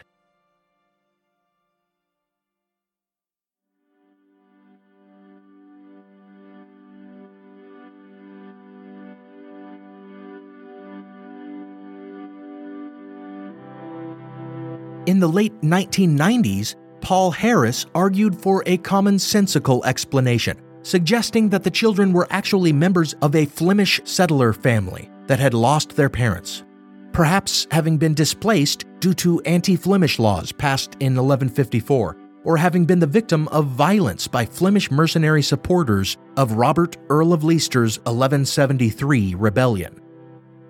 In 15.07 15.19
the 15.19 15.27
late 15.27 15.59
1990s, 15.61 16.75
Paul 17.01 17.31
Harris 17.31 17.87
argued 17.95 18.39
for 18.39 18.63
a 18.67 18.77
commonsensical 18.77 19.83
explanation, 19.83 20.57
suggesting 20.83 21.49
that 21.49 21.63
the 21.63 21.71
children 21.71 22.13
were 22.13 22.27
actually 22.29 22.73
members 22.73 23.13
of 23.21 23.35
a 23.35 23.45
Flemish 23.45 24.01
settler 24.03 24.53
family 24.53 25.09
that 25.27 25.39
had 25.39 25.53
lost 25.53 25.95
their 25.95 26.09
parents, 26.09 26.63
perhaps 27.11 27.67
having 27.71 27.97
been 27.97 28.13
displaced 28.13 28.85
due 28.99 29.13
to 29.13 29.41
anti 29.41 29.75
Flemish 29.75 30.19
laws 30.19 30.51
passed 30.51 30.95
in 30.99 31.15
1154, 31.15 32.17
or 32.43 32.57
having 32.57 32.85
been 32.85 32.99
the 32.99 33.07
victim 33.07 33.47
of 33.49 33.67
violence 33.67 34.27
by 34.27 34.45
Flemish 34.45 34.89
mercenary 34.91 35.43
supporters 35.43 36.17
of 36.37 36.53
Robert, 36.53 36.97
Earl 37.09 37.33
of 37.33 37.43
Leicester's 37.43 37.97
1173 37.99 39.35
rebellion. 39.35 40.01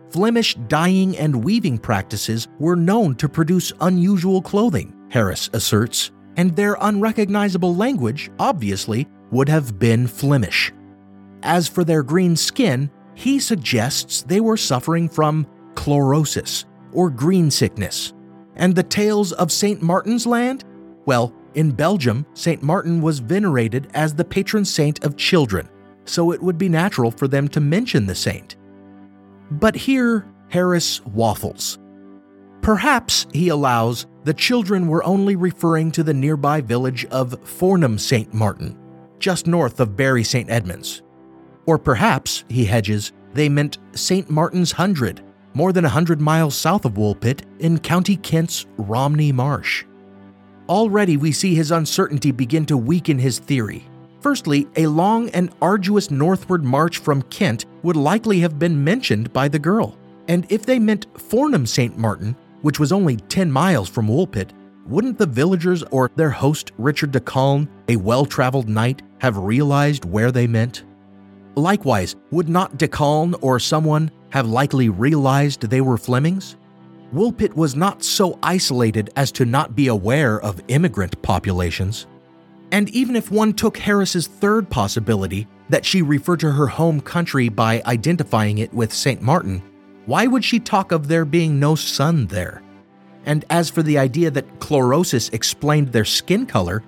Flemish 0.10 0.56
dyeing 0.68 1.18
and 1.18 1.44
weaving 1.44 1.78
practices 1.78 2.50
were 2.60 2.76
known 2.76 3.16
to 3.16 3.30
produce 3.30 3.72
unusual 3.80 4.42
clothing, 4.42 4.94
Harris 5.10 5.50
asserts, 5.54 6.12
and 6.36 6.54
their 6.56 6.76
unrecognizable 6.82 7.76
language, 7.76 8.30
obviously, 8.38 9.08
would 9.32 9.50
have 9.50 9.80
been 9.80 10.08
Flemish. 10.08 10.72
As 11.44 11.68
for 11.68 11.84
their 11.84 12.04
green 12.04 12.36
skin, 12.36 12.92
he 13.16 13.40
suggests 13.40 14.24
they 14.24 14.40
were 14.40 14.58
suffering 14.58 15.10
from 15.10 15.48
chlorosis, 15.74 16.66
or 16.92 17.10
green 17.10 17.50
sickness. 17.50 18.14
And 18.56 18.76
the 18.76 18.84
tales 18.84 19.32
of 19.34 19.52
St. 19.52 19.82
Martin's 19.82 20.28
Land? 20.28 20.64
Well, 21.06 21.34
in 21.54 21.72
Belgium, 21.72 22.26
St. 22.34 22.62
Martin 22.62 23.02
was 23.02 23.20
venerated 23.20 23.90
as 23.94 24.14
the 24.14 24.26
patron 24.26 24.66
saint 24.66 25.04
of 25.04 25.18
children, 25.18 25.70
so 26.06 26.32
it 26.32 26.42
would 26.42 26.58
be 26.58 26.70
natural 26.70 27.12
for 27.12 27.28
them 27.28 27.48
to 27.50 27.60
mention 27.60 28.06
the 28.06 28.16
saint. 28.16 28.56
But 29.52 29.76
here, 29.76 30.26
Harris 30.50 31.04
waffles. 31.06 31.80
Perhaps, 32.62 33.28
he 33.34 33.50
allows, 33.50 34.06
the 34.24 34.34
children 34.34 34.88
were 34.88 35.04
only 35.04 35.36
referring 35.36 35.92
to 35.92 36.04
the 36.04 36.14
nearby 36.14 36.62
village 36.62 37.06
of 37.06 37.42
Fornham 37.44 38.00
St. 38.00 38.34
Martin, 38.34 38.78
just 39.22 39.48
north 39.48 39.80
of 39.80 39.96
Bury 39.96 40.24
St. 40.24 40.50
Edmunds. 40.50 41.02
Or 41.66 41.78
perhaps, 41.78 42.44
he 42.50 42.66
hedges, 42.66 43.14
they 43.34 43.48
meant 43.48 43.78
St. 43.94 44.30
Martin's 44.30 44.74
Hundred, 44.74 45.24
more 45.54 45.72
than 45.72 45.86
a 45.86 45.90
hundred 45.90 46.20
miles 46.20 46.56
south 46.56 46.86
of 46.86 46.94
Woolpit 46.94 47.44
in 47.60 47.80
County 47.80 48.18
Kent's 48.18 48.66
Romney 48.78 49.32
Marsh. 49.32 49.86
Already 50.68 51.18
we 51.18 51.32
see 51.32 51.56
his 51.56 51.72
uncertainty 51.72 52.32
begin 52.32 52.66
to 52.66 52.78
weaken 52.78 53.20
his 53.20 53.40
theory. 53.40 53.86
Firstly, 54.22 54.68
a 54.76 54.88
long 54.88 55.30
and 55.30 55.54
arduous 55.62 56.12
northward 56.12 56.64
march 56.64 57.00
from 57.00 57.24
Kent 57.24 57.66
would 57.84 57.96
likely 57.96 58.40
have 58.40 58.60
been 58.60 58.84
mentioned 58.84 59.34
by 59.34 59.48
the 59.48 59.60
girl. 59.60 59.98
And 60.28 60.46
if 60.50 60.66
they 60.66 60.80
meant 60.80 61.12
Fornham 61.16 61.68
St. 61.68 61.98
Martin, 61.98 62.36
which 62.62 62.80
was 62.80 62.92
only 62.92 63.18
10 63.18 63.52
miles 63.52 63.90
from 63.90 64.08
Woolpit, 64.08 64.52
wouldn't 64.86 65.18
the 65.18 65.26
villagers 65.26 65.84
or 65.92 66.12
their 66.16 66.30
host 66.30 66.72
Richard 66.78 67.12
de 67.12 67.20
Calne, 67.20 67.68
a 67.90 67.96
well 67.96 68.26
traveled 68.26 68.70
knight, 68.70 69.02
have 69.22 69.38
realized 69.38 70.04
where 70.04 70.32
they 70.32 70.48
meant? 70.48 70.84
Likewise, 71.56 72.16
would 72.32 72.50
not 72.50 72.78
de 72.78 72.88
Calne 72.88 73.36
or 73.42 73.60
someone 73.60 74.10
have 74.32 74.48
likely 74.50 74.90
realized 74.90 75.62
they 75.62 75.80
were 75.80 75.96
Flemings? 75.96 76.56
Woolpit 77.14 77.54
was 77.54 77.76
not 77.76 78.04
so 78.04 78.40
isolated 78.42 79.12
as 79.16 79.32
to 79.34 79.46
not 79.46 79.76
be 79.76 79.90
aware 79.90 80.42
of 80.42 80.60
immigrant 80.70 81.22
populations. 81.22 82.08
And 82.72 82.90
even 82.90 83.16
if 83.16 83.30
one 83.30 83.54
took 83.54 83.78
Harris's 83.78 84.26
third 84.26 84.68
possibility, 84.72 85.48
that 85.70 85.86
she 85.86 86.02
referred 86.02 86.40
to 86.40 86.52
her 86.52 86.66
home 86.66 87.00
country 87.00 87.48
by 87.48 87.84
identifying 87.86 88.58
it 88.58 88.74
with 88.74 88.92
St. 88.92 89.22
Martin, 89.22 89.62
why 90.08 90.26
would 90.26 90.44
she 90.44 90.60
talk 90.60 90.92
of 90.92 91.08
there 91.08 91.26
being 91.26 91.60
no 91.60 91.76
sun 91.76 92.26
there? 92.26 92.64
And 93.28 93.46
as 93.52 93.70
for 93.70 93.84
the 93.84 94.00
idea 94.00 94.32
that 94.32 94.60
chlorosis 94.60 95.32
explained 95.32 95.92
their 95.92 96.06
skin 96.06 96.48
color, 96.48 96.82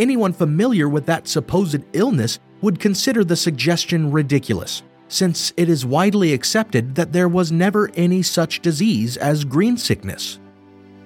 anyone 0.00 0.32
familiar 0.32 0.88
with 0.88 1.04
that 1.06 1.28
supposed 1.28 1.84
illness 1.92 2.40
would 2.62 2.80
consider 2.80 3.22
the 3.22 3.36
suggestion 3.36 4.10
ridiculous, 4.10 4.82
since 5.08 5.52
it 5.56 5.68
is 5.68 5.84
widely 5.84 6.32
accepted 6.32 6.94
that 6.94 7.12
there 7.12 7.28
was 7.28 7.52
never 7.52 7.90
any 7.94 8.22
such 8.22 8.60
disease 8.60 9.18
as 9.18 9.44
green 9.44 9.76
sickness. 9.76 10.40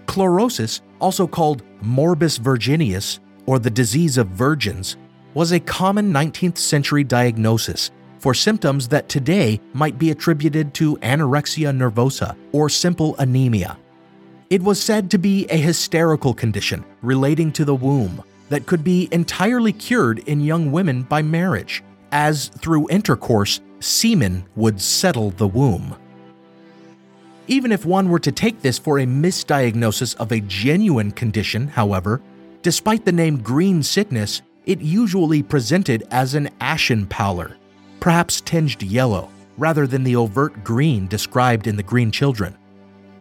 Chlorosis, 0.06 0.80
also 1.00 1.26
called 1.26 1.62
morbus 1.82 2.38
virgineus, 2.38 3.18
or 3.46 3.58
the 3.58 3.70
disease 3.70 4.16
of 4.16 4.28
virgins, 4.28 4.96
was 5.34 5.50
a 5.52 5.60
common 5.60 6.12
19th 6.12 6.58
century 6.58 7.02
diagnosis 7.02 7.90
for 8.20 8.32
symptoms 8.32 8.88
that 8.88 9.08
today 9.08 9.60
might 9.72 9.98
be 9.98 10.10
attributed 10.12 10.72
to 10.72 10.96
anorexia 10.98 11.76
nervosa 11.76 12.36
or 12.52 12.68
simple 12.68 13.16
anemia. 13.18 13.76
It 14.50 14.62
was 14.62 14.80
said 14.80 15.10
to 15.10 15.18
be 15.18 15.46
a 15.48 15.56
hysterical 15.56 16.32
condition 16.32 16.84
relating 17.02 17.50
to 17.52 17.64
the 17.64 17.74
womb 17.74 18.22
that 18.48 18.66
could 18.66 18.84
be 18.84 19.08
entirely 19.10 19.72
cured 19.72 20.20
in 20.20 20.40
young 20.40 20.70
women 20.70 21.02
by 21.02 21.22
marriage, 21.22 21.82
as 22.12 22.48
through 22.48 22.88
intercourse, 22.90 23.60
semen 23.80 24.44
would 24.56 24.80
settle 24.80 25.30
the 25.30 25.48
womb. 25.48 25.96
Even 27.46 27.72
if 27.72 27.84
one 27.84 28.08
were 28.08 28.18
to 28.18 28.32
take 28.32 28.62
this 28.62 28.78
for 28.78 28.98
a 28.98 29.06
misdiagnosis 29.06 30.16
of 30.16 30.32
a 30.32 30.40
genuine 30.40 31.10
condition, 31.10 31.68
however, 31.68 32.22
despite 32.62 33.04
the 33.04 33.12
name 33.12 33.42
green 33.42 33.82
sickness, 33.82 34.40
it 34.64 34.80
usually 34.80 35.42
presented 35.42 36.06
as 36.10 36.34
an 36.34 36.48
ashen 36.60 37.06
pallor, 37.06 37.56
perhaps 38.00 38.40
tinged 38.40 38.82
yellow, 38.82 39.28
rather 39.58 39.86
than 39.86 40.04
the 40.04 40.16
overt 40.16 40.64
green 40.64 41.06
described 41.06 41.66
in 41.66 41.76
the 41.76 41.82
Green 41.82 42.10
Children. 42.10 42.56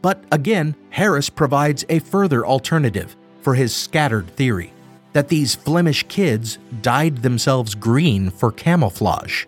But 0.01 0.23
again, 0.31 0.75
Harris 0.89 1.29
provides 1.29 1.85
a 1.89 1.99
further 1.99 2.45
alternative 2.45 3.15
for 3.41 3.55
his 3.55 3.75
scattered 3.75 4.27
theory 4.35 4.71
that 5.13 5.29
these 5.29 5.55
Flemish 5.55 6.03
kids 6.09 6.57
dyed 6.81 7.17
themselves 7.17 7.75
green 7.75 8.29
for 8.29 8.51
camouflage, 8.51 9.45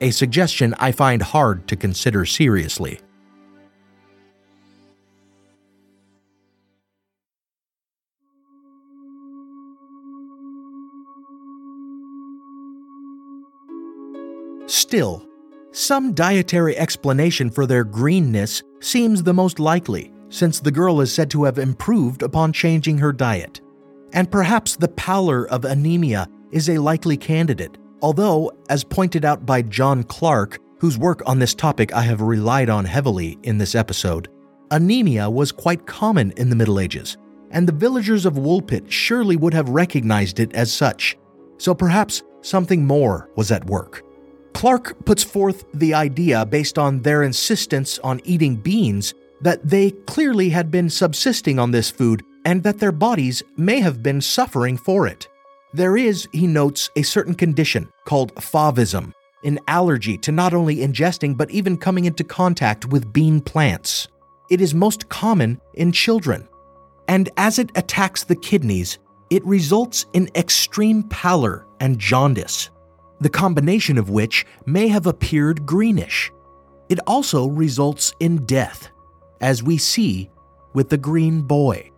a 0.00 0.10
suggestion 0.10 0.74
I 0.78 0.92
find 0.92 1.20
hard 1.22 1.66
to 1.68 1.76
consider 1.76 2.24
seriously. 2.24 3.00
Still, 14.66 15.26
some 15.72 16.12
dietary 16.12 16.76
explanation 16.76 17.50
for 17.50 17.66
their 17.66 17.84
greenness 17.84 18.62
seems 18.80 19.22
the 19.22 19.32
most 19.32 19.58
likely, 19.58 20.12
since 20.28 20.60
the 20.60 20.70
girl 20.70 21.00
is 21.00 21.12
said 21.12 21.30
to 21.30 21.44
have 21.44 21.58
improved 21.58 22.22
upon 22.22 22.52
changing 22.52 22.98
her 22.98 23.12
diet. 23.12 23.60
And 24.12 24.30
perhaps 24.30 24.76
the 24.76 24.88
pallor 24.88 25.46
of 25.48 25.64
anemia 25.64 26.28
is 26.50 26.70
a 26.70 26.78
likely 26.78 27.16
candidate, 27.16 27.76
although, 28.00 28.52
as 28.70 28.84
pointed 28.84 29.24
out 29.24 29.44
by 29.44 29.62
John 29.62 30.02
Clark, 30.02 30.58
whose 30.80 30.96
work 30.96 31.22
on 31.26 31.38
this 31.38 31.54
topic 31.54 31.92
I 31.92 32.02
have 32.02 32.20
relied 32.20 32.70
on 32.70 32.84
heavily 32.84 33.38
in 33.42 33.58
this 33.58 33.74
episode, 33.74 34.28
anemia 34.70 35.28
was 35.28 35.52
quite 35.52 35.86
common 35.86 36.32
in 36.36 36.48
the 36.50 36.56
Middle 36.56 36.80
Ages, 36.80 37.16
and 37.50 37.66
the 37.66 37.72
villagers 37.72 38.24
of 38.24 38.34
Woolpit 38.34 38.90
surely 38.90 39.36
would 39.36 39.54
have 39.54 39.68
recognized 39.68 40.40
it 40.40 40.52
as 40.54 40.72
such. 40.72 41.16
So 41.58 41.74
perhaps 41.74 42.22
something 42.42 42.86
more 42.86 43.30
was 43.36 43.50
at 43.50 43.66
work. 43.66 44.02
Clark 44.54 45.04
puts 45.04 45.22
forth 45.22 45.64
the 45.74 45.94
idea 45.94 46.46
based 46.46 46.78
on 46.78 47.02
their 47.02 47.22
insistence 47.22 47.98
on 48.00 48.20
eating 48.24 48.56
beans 48.56 49.14
that 49.40 49.66
they 49.68 49.90
clearly 49.90 50.48
had 50.48 50.70
been 50.70 50.90
subsisting 50.90 51.58
on 51.58 51.70
this 51.70 51.90
food 51.90 52.22
and 52.48 52.62
that 52.62 52.78
their 52.78 52.92
bodies 52.92 53.42
may 53.58 53.78
have 53.78 54.02
been 54.02 54.22
suffering 54.22 54.78
for 54.78 55.06
it. 55.06 55.28
There 55.74 55.98
is, 55.98 56.26
he 56.32 56.46
notes, 56.46 56.88
a 56.96 57.02
certain 57.02 57.34
condition 57.34 57.92
called 58.06 58.34
favism, 58.36 59.12
an 59.44 59.58
allergy 59.68 60.16
to 60.16 60.32
not 60.32 60.54
only 60.54 60.76
ingesting 60.76 61.36
but 61.36 61.50
even 61.50 61.76
coming 61.76 62.06
into 62.06 62.24
contact 62.24 62.86
with 62.86 63.12
bean 63.12 63.42
plants. 63.42 64.08
It 64.48 64.62
is 64.62 64.72
most 64.72 65.10
common 65.10 65.60
in 65.74 65.92
children. 65.92 66.48
And 67.06 67.28
as 67.36 67.58
it 67.58 67.70
attacks 67.74 68.24
the 68.24 68.36
kidneys, 68.36 68.98
it 69.28 69.44
results 69.44 70.06
in 70.14 70.30
extreme 70.34 71.02
pallor 71.02 71.66
and 71.80 71.98
jaundice, 71.98 72.70
the 73.20 73.28
combination 73.28 73.98
of 73.98 74.08
which 74.08 74.46
may 74.64 74.88
have 74.88 75.06
appeared 75.06 75.66
greenish. 75.66 76.32
It 76.88 76.98
also 77.06 77.46
results 77.46 78.14
in 78.20 78.46
death, 78.46 78.88
as 79.42 79.62
we 79.62 79.76
see 79.76 80.30
with 80.72 80.88
the 80.88 80.96
green 80.96 81.42
boy. 81.42 81.90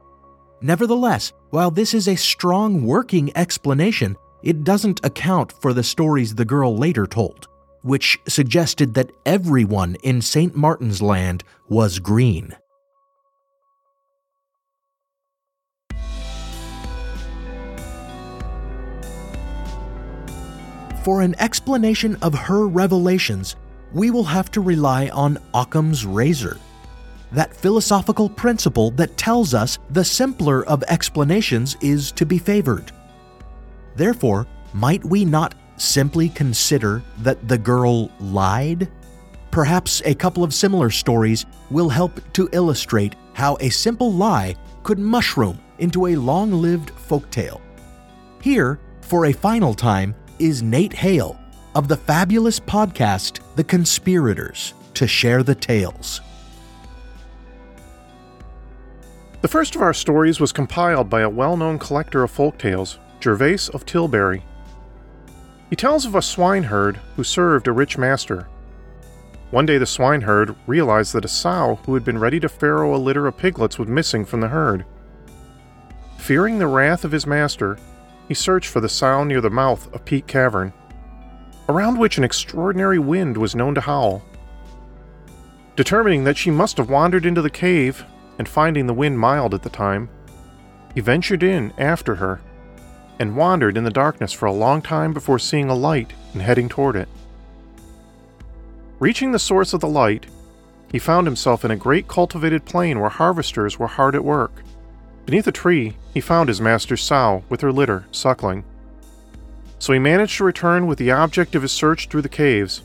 Nevertheless, 0.63 1.33
while 1.51 1.71
this 1.71 1.95
is 1.95 2.07
a 2.07 2.17
strong 2.17 2.85
working 2.85 3.35
explanation, 3.35 4.17
it 4.43 4.63
doesn't 4.63 5.05
account 5.05 5.53
for 5.53 5.73
the 5.73 5.83
stories 5.83 6.35
the 6.35 6.45
girl 6.45 6.77
later 6.77 7.07
told, 7.07 7.49
which 7.83 8.19
suggested 8.29 8.93
that 8.95 9.11
everyone 9.25 9.97
in 10.03 10.21
St. 10.21 10.55
Martin's 10.55 11.01
Land 11.01 11.45
was 11.69 11.99
green. 11.99 12.55
For 21.05 21.23
an 21.23 21.35
explanation 21.39 22.17
of 22.21 22.35
her 22.35 22.69
revelations, 22.69 23.57
we 23.95 24.11
will 24.11 24.25
have 24.25 24.51
to 24.51 24.61
rely 24.61 25.09
on 25.09 25.39
Occam's 25.55 26.05
razor, 26.05 26.59
that 27.33 27.55
philosophical 27.55 28.29
principle 28.29 28.91
that 28.93 29.17
tells 29.17 29.55
us 29.55 29.79
the 29.91 30.05
simpler 30.05 30.65
of 30.67 30.83
explanations 30.85 31.77
is 31.81 32.13
to 32.13 32.27
be 32.27 32.39
favored. 32.39 32.93
Therefore, 33.97 34.47
might 34.73 35.05
we 35.05 35.25
not 35.25 35.55
simply 35.77 36.29
consider 36.29 37.03
that 37.19 37.49
the 37.49 37.59
girl 37.59 38.11
lied? 38.21 38.89
Perhaps 39.51 40.03
a 40.05 40.15
couple 40.15 40.45
of 40.45 40.55
similar 40.55 40.91
stories 40.91 41.47
will 41.71 41.89
help 41.89 42.21
to 42.35 42.49
illustrate 42.53 43.17
how 43.33 43.57
a 43.61 43.69
simple 43.69 44.13
lie 44.13 44.55
could 44.83 44.99
mushroom 44.99 45.59
into 45.79 46.07
a 46.07 46.17
long 46.17 46.53
lived 46.53 46.93
folktale. 47.09 47.61
Here, 48.41 48.79
for 49.01 49.27
a 49.27 49.33
final 49.33 49.75
time, 49.75 50.15
is 50.39 50.63
Nate 50.63 50.93
Hale 50.93 51.39
of 51.75 51.89
the 51.89 51.97
fabulous 51.97 52.61
podcast 52.61 53.41
The 53.57 53.65
Conspirators 53.65 54.75
to 54.95 55.07
share 55.07 55.43
the 55.43 55.55
tales. 55.55 56.21
The 59.41 59.49
first 59.49 59.75
of 59.75 59.81
our 59.81 59.95
stories 59.95 60.39
was 60.39 60.53
compiled 60.53 61.09
by 61.09 61.23
a 61.23 61.31
well 61.31 61.57
known 61.57 61.79
collector 61.79 62.23
of 62.23 62.31
folk 62.31 62.59
tales, 62.59 62.99
Gervase 63.21 63.71
of 63.71 63.87
Tilbury. 63.87 64.45
He 65.71 65.77
tells 65.77 66.05
of 66.05 66.15
a 66.15 66.21
swineherd 66.21 67.01
who 67.17 67.25
served 67.25 67.67
a 67.67 67.73
rich 67.73 67.97
master. 67.97 68.49
One 69.51 69.65
day, 69.65 69.79
the 69.79 69.87
swineherd 69.87 70.55
realized 70.67 71.15
that 71.15 71.25
a 71.25 71.29
sow 71.29 71.79
who 71.87 71.95
had 71.95 72.05
been 72.05 72.19
ready 72.19 72.39
to 72.41 72.51
farrow 72.51 72.95
a 72.95 72.99
litter 72.99 73.27
of 73.27 73.39
piglets 73.39 73.79
was 73.79 73.89
missing 73.89 74.27
from 74.27 74.43
the 74.43 74.49
herd. 74.49 74.85
Fearing 76.19 76.59
the 76.59 76.67
wrath 76.67 77.05
of 77.05 77.13
his 77.13 77.27
master, 77.27 77.79
he 78.29 78.35
searched 78.35 78.69
for 78.69 78.81
the 78.81 78.89
sow 78.91 79.25
near 79.25 79.41
the 79.41 79.49
mouth 79.49 79.93
of 79.95 80.05
Peak 80.05 80.27
Cavern, 80.27 80.73
around 81.69 81.99
which 81.99 82.19
an 82.19 82.25
extraordinary 82.25 82.99
wind 82.99 83.39
was 83.39 83.57
known 83.57 83.75
to 83.75 83.81
howl. 83.81 84.23
Determining 85.77 86.25
that 86.25 86.37
she 86.37 86.51
must 86.51 86.77
have 86.77 86.91
wandered 86.91 87.25
into 87.25 87.41
the 87.41 87.49
cave, 87.49 88.05
and 88.41 88.49
finding 88.49 88.87
the 88.87 88.95
wind 88.95 89.19
mild 89.19 89.53
at 89.53 89.61
the 89.61 89.69
time, 89.69 90.09
he 90.95 91.01
ventured 91.03 91.43
in 91.43 91.75
after 91.77 92.15
her 92.15 92.41
and 93.19 93.37
wandered 93.37 93.77
in 93.77 93.85
the 93.85 93.91
darkness 93.91 94.33
for 94.33 94.47
a 94.47 94.53
long 94.53 94.81
time 94.81 95.13
before 95.13 95.39
seeing 95.39 95.69
a 95.69 95.75
light 95.75 96.15
and 96.33 96.41
heading 96.41 96.67
toward 96.67 96.97
it. 96.97 97.07
Reaching 98.99 99.33
the 99.33 99.39
source 99.39 99.75
of 99.75 99.81
the 99.81 99.87
light, 99.87 100.25
he 100.91 100.99
found 100.99 101.27
himself 101.27 101.67
in 101.67 101.71
a 101.71 101.77
great 101.77 102.09
cultivated 102.09 102.65
plain 102.65 102.99
where 102.99 103.11
harvesters 103.11 103.79
were 103.79 103.87
hard 103.87 104.15
at 104.15 104.25
work. 104.25 104.63
Beneath 105.27 105.47
a 105.47 105.53
tree, 105.53 105.99
he 106.15 106.23
found 106.23 106.49
his 106.49 106.63
master's 106.63 107.03
sow 107.03 107.45
with 107.51 107.61
her 107.61 107.71
litter, 107.71 108.07
suckling. 108.11 108.65
So 109.79 109.93
he 109.93 109.99
managed 109.99 110.39
to 110.39 110.45
return 110.45 110.87
with 110.87 110.97
the 110.97 111.11
object 111.11 111.55
of 111.55 111.61
his 111.61 111.73
search 111.73 112.09
through 112.09 112.23
the 112.23 112.31
caves, 112.31 112.81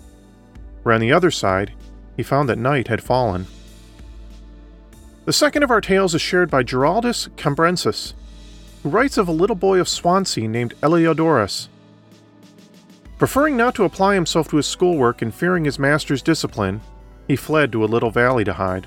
where 0.84 0.94
on 0.94 1.00
the 1.00 1.14
other 1.14 1.32
side, 1.32 1.72
he 2.18 2.24
found 2.24 2.50
that 2.50 2.58
night 2.58 2.90
had 2.90 3.02
fallen. 3.02 3.48
The 5.26 5.34
second 5.34 5.64
of 5.64 5.72
our 5.72 5.82
tales 5.82 6.14
is 6.14 6.22
shared 6.22 6.52
by 6.52 6.62
Giraldus 6.62 7.30
Cambrensis, 7.36 8.14
who 8.84 8.90
writes 8.90 9.18
of 9.18 9.28
a 9.28 9.32
little 9.32 9.56
boy 9.56 9.80
of 9.80 9.90
Swansea 9.90 10.48
named 10.48 10.76
Eliodorus. 10.82 11.68
Preferring 13.18 13.58
not 13.58 13.74
to 13.74 13.86
apply 13.86 14.14
himself 14.14 14.48
to 14.50 14.58
his 14.58 14.68
schoolwork 14.68 15.24
and 15.24 15.34
fearing 15.34 15.66
his 15.66 15.80
master's 15.80 16.22
discipline, 16.22 16.80
he 17.28 17.36
fled 17.36 17.72
to 17.72 17.84
a 17.84 17.88
little 17.88 18.12
valley 18.12 18.44
to 18.44 18.54
hide. 18.54 18.86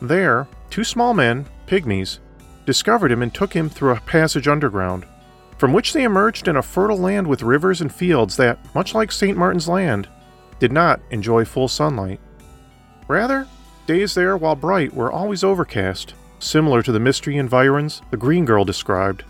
There, 0.00 0.48
two 0.70 0.82
small 0.82 1.14
men, 1.14 1.46
pygmies, 1.68 2.18
discovered 2.66 3.12
him 3.12 3.22
and 3.22 3.32
took 3.32 3.52
him 3.52 3.68
through 3.68 3.92
a 3.92 4.00
passage 4.00 4.48
underground, 4.48 5.06
from 5.56 5.72
which 5.72 5.92
they 5.92 6.02
emerged 6.02 6.48
in 6.48 6.56
a 6.56 6.62
fertile 6.62 6.98
land 6.98 7.28
with 7.28 7.42
rivers 7.42 7.80
and 7.80 7.94
fields 7.94 8.36
that, 8.38 8.58
much 8.74 8.92
like 8.92 9.12
St. 9.12 9.38
Martin's 9.38 9.68
Land, 9.68 10.08
did 10.58 10.72
not 10.72 11.00
enjoy 11.10 11.44
full 11.44 11.68
sunlight. 11.68 12.18
Rather, 13.06 13.46
days 13.92 14.14
there, 14.14 14.38
while 14.38 14.56
bright, 14.56 14.94
were 14.94 15.12
always 15.12 15.44
overcast, 15.44 16.14
similar 16.38 16.82
to 16.82 16.92
the 16.92 16.98
mystery 16.98 17.36
environs 17.36 18.00
the 18.10 18.16
Green 18.16 18.46
Girl 18.46 18.64
described, 18.64 19.22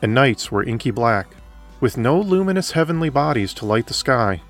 and 0.00 0.14
nights 0.14 0.50
were 0.50 0.64
inky 0.64 0.90
black, 0.90 1.26
with 1.80 1.98
no 1.98 2.18
luminous 2.18 2.70
heavenly 2.70 3.10
bodies 3.10 3.52
to 3.54 3.66
light 3.66 3.86
the 3.86 3.92
sky. 3.92 4.40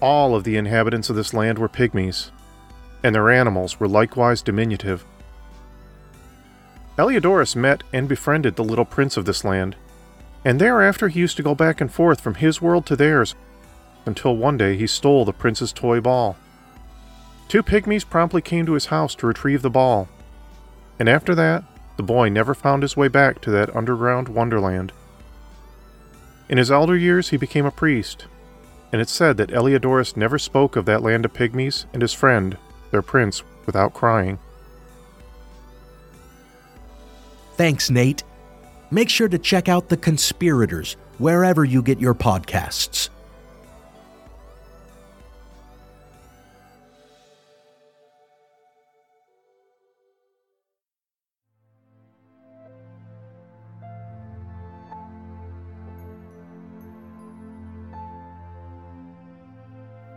All 0.00 0.36
of 0.36 0.44
the 0.44 0.56
inhabitants 0.56 1.10
of 1.10 1.16
this 1.16 1.34
land 1.34 1.58
were 1.58 1.68
pygmies, 1.68 2.30
and 3.02 3.12
their 3.12 3.30
animals 3.30 3.80
were 3.80 3.88
likewise 3.88 4.42
diminutive. 4.42 5.04
Eliodorus 6.96 7.56
met 7.56 7.82
and 7.92 8.08
befriended 8.08 8.54
the 8.54 8.64
little 8.64 8.84
prince 8.84 9.16
of 9.16 9.24
this 9.24 9.44
land, 9.44 9.74
and 10.44 10.60
thereafter 10.60 11.08
he 11.08 11.18
used 11.18 11.36
to 11.36 11.42
go 11.42 11.54
back 11.54 11.80
and 11.80 11.92
forth 11.92 12.20
from 12.20 12.36
his 12.36 12.62
world 12.62 12.86
to 12.86 12.94
theirs 12.94 13.34
until 14.06 14.36
one 14.36 14.56
day 14.56 14.76
he 14.76 14.86
stole 14.86 15.24
the 15.24 15.32
prince's 15.32 15.72
toy 15.72 16.00
ball. 16.00 16.36
Two 17.48 17.62
pygmies 17.62 18.08
promptly 18.08 18.42
came 18.42 18.66
to 18.66 18.72
his 18.72 18.86
house 18.86 19.14
to 19.16 19.26
retrieve 19.26 19.62
the 19.62 19.70
ball, 19.70 20.08
and 20.98 21.08
after 21.08 21.34
that, 21.34 21.64
the 21.96 22.02
boy 22.02 22.28
never 22.28 22.54
found 22.54 22.82
his 22.82 22.96
way 22.96 23.08
back 23.08 23.40
to 23.40 23.50
that 23.50 23.74
underground 23.74 24.28
wonderland. 24.28 24.92
In 26.48 26.58
his 26.58 26.70
elder 26.70 26.96
years, 26.96 27.30
he 27.30 27.36
became 27.36 27.66
a 27.66 27.70
priest, 27.70 28.26
and 28.92 29.00
it's 29.00 29.12
said 29.12 29.36
that 29.36 29.50
Eliodorus 29.50 30.16
never 30.16 30.38
spoke 30.38 30.76
of 30.76 30.84
that 30.86 31.02
land 31.02 31.24
of 31.24 31.32
pygmies 31.32 31.86
and 31.92 32.02
his 32.02 32.12
friend, 32.12 32.56
their 32.90 33.02
prince, 33.02 33.42
without 33.64 33.94
crying. 33.94 34.38
Thanks, 37.56 37.90
Nate. 37.90 38.22
Make 38.90 39.08
sure 39.08 39.28
to 39.28 39.38
check 39.38 39.68
out 39.68 39.88
The 39.88 39.96
Conspirators 39.96 40.96
wherever 41.18 41.64
you 41.64 41.82
get 41.82 41.98
your 41.98 42.14
podcasts. 42.14 43.08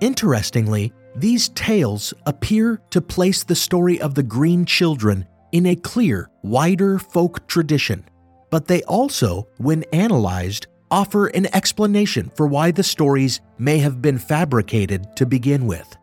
Interestingly, 0.01 0.93
these 1.15 1.49
tales 1.49 2.13
appear 2.25 2.81
to 2.91 3.01
place 3.01 3.43
the 3.43 3.55
story 3.55 3.99
of 3.99 4.15
the 4.15 4.23
Green 4.23 4.65
Children 4.65 5.25
in 5.51 5.65
a 5.65 5.75
clear, 5.75 6.29
wider 6.43 6.99
folk 6.99 7.45
tradition, 7.47 8.05
but 8.49 8.67
they 8.67 8.81
also, 8.83 9.47
when 9.57 9.83
analyzed, 9.91 10.67
offer 10.91 11.27
an 11.27 11.53
explanation 11.53 12.31
for 12.35 12.47
why 12.47 12.71
the 12.71 12.83
stories 12.83 13.41
may 13.57 13.77
have 13.79 14.01
been 14.01 14.17
fabricated 14.17 15.15
to 15.15 15.25
begin 15.25 15.67
with. 15.67 15.95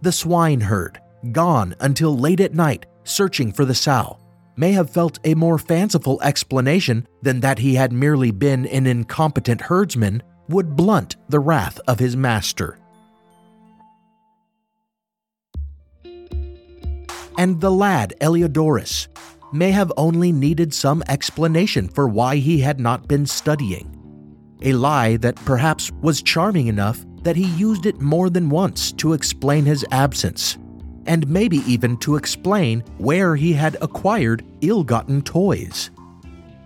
The 0.00 0.12
swineherd, 0.12 1.00
gone 1.32 1.74
until 1.80 2.16
late 2.16 2.40
at 2.40 2.54
night 2.54 2.86
searching 3.04 3.52
for 3.52 3.64
the 3.64 3.74
sow, 3.74 4.18
may 4.56 4.72
have 4.72 4.90
felt 4.90 5.18
a 5.24 5.34
more 5.34 5.58
fanciful 5.58 6.20
explanation 6.22 7.06
than 7.22 7.40
that 7.40 7.58
he 7.58 7.74
had 7.74 7.92
merely 7.92 8.30
been 8.30 8.66
an 8.66 8.86
incompetent 8.86 9.60
herdsman 9.60 10.22
would 10.48 10.76
blunt 10.76 11.16
the 11.28 11.40
wrath 11.40 11.80
of 11.86 11.98
his 11.98 12.16
master. 12.16 12.78
And 17.38 17.60
the 17.60 17.70
lad 17.70 18.14
Eliodorus 18.20 19.08
may 19.52 19.70
have 19.70 19.92
only 19.96 20.32
needed 20.32 20.72
some 20.72 21.02
explanation 21.08 21.88
for 21.88 22.08
why 22.08 22.36
he 22.36 22.60
had 22.60 22.80
not 22.80 23.06
been 23.06 23.26
studying. 23.26 23.88
A 24.62 24.72
lie 24.72 25.16
that 25.18 25.36
perhaps 25.36 25.90
was 26.00 26.22
charming 26.22 26.68
enough 26.68 27.04
that 27.22 27.36
he 27.36 27.46
used 27.46 27.86
it 27.86 28.00
more 28.00 28.30
than 28.30 28.50
once 28.50 28.92
to 28.92 29.12
explain 29.12 29.64
his 29.64 29.84
absence, 29.90 30.58
and 31.06 31.28
maybe 31.28 31.58
even 31.58 31.96
to 31.98 32.16
explain 32.16 32.80
where 32.98 33.36
he 33.36 33.52
had 33.52 33.76
acquired 33.80 34.44
ill 34.60 34.84
gotten 34.84 35.22
toys. 35.22 35.90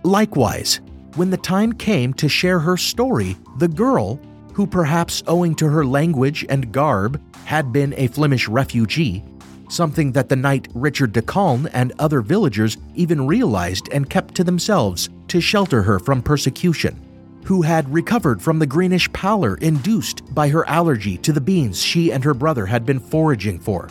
Likewise, 0.03 0.79
when 1.15 1.29
the 1.29 1.37
time 1.37 1.73
came 1.73 2.13
to 2.13 2.29
share 2.29 2.59
her 2.59 2.77
story, 2.77 3.35
the 3.57 3.67
girl, 3.67 4.19
who 4.53 4.65
perhaps 4.65 5.23
owing 5.27 5.55
to 5.55 5.67
her 5.67 5.85
language 5.85 6.45
and 6.49 6.71
garb 6.71 7.21
had 7.45 7.71
been 7.71 7.93
a 7.97 8.07
Flemish 8.07 8.47
refugee, 8.47 9.23
something 9.67 10.11
that 10.13 10.29
the 10.29 10.35
knight 10.35 10.67
Richard 10.73 11.13
de 11.13 11.21
Calne 11.21 11.67
and 11.73 11.93
other 11.99 12.21
villagers 12.21 12.77
even 12.95 13.27
realized 13.27 13.89
and 13.91 14.09
kept 14.09 14.35
to 14.35 14.43
themselves 14.43 15.09
to 15.27 15.41
shelter 15.41 15.81
her 15.83 15.99
from 15.99 16.21
persecution, 16.21 16.99
who 17.43 17.61
had 17.61 17.91
recovered 17.93 18.41
from 18.41 18.59
the 18.59 18.65
greenish 18.65 19.11
pallor 19.13 19.55
induced 19.57 20.23
by 20.33 20.49
her 20.49 20.67
allergy 20.67 21.17
to 21.17 21.31
the 21.31 21.41
beans 21.41 21.81
she 21.81 22.11
and 22.11 22.23
her 22.23 22.33
brother 22.33 22.65
had 22.65 22.85
been 22.85 22.99
foraging 22.99 23.59
for, 23.59 23.89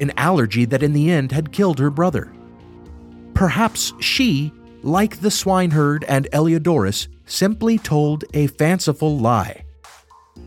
an 0.00 0.12
allergy 0.16 0.64
that 0.64 0.82
in 0.82 0.92
the 0.92 1.10
end 1.10 1.32
had 1.32 1.52
killed 1.52 1.78
her 1.78 1.90
brother. 1.90 2.32
Perhaps 3.34 3.92
she, 4.00 4.52
like 4.82 5.20
the 5.20 5.30
swineherd 5.30 6.04
and 6.08 6.28
Eliodorus, 6.32 7.08
simply 7.26 7.78
told 7.78 8.24
a 8.34 8.46
fanciful 8.46 9.18
lie. 9.18 9.64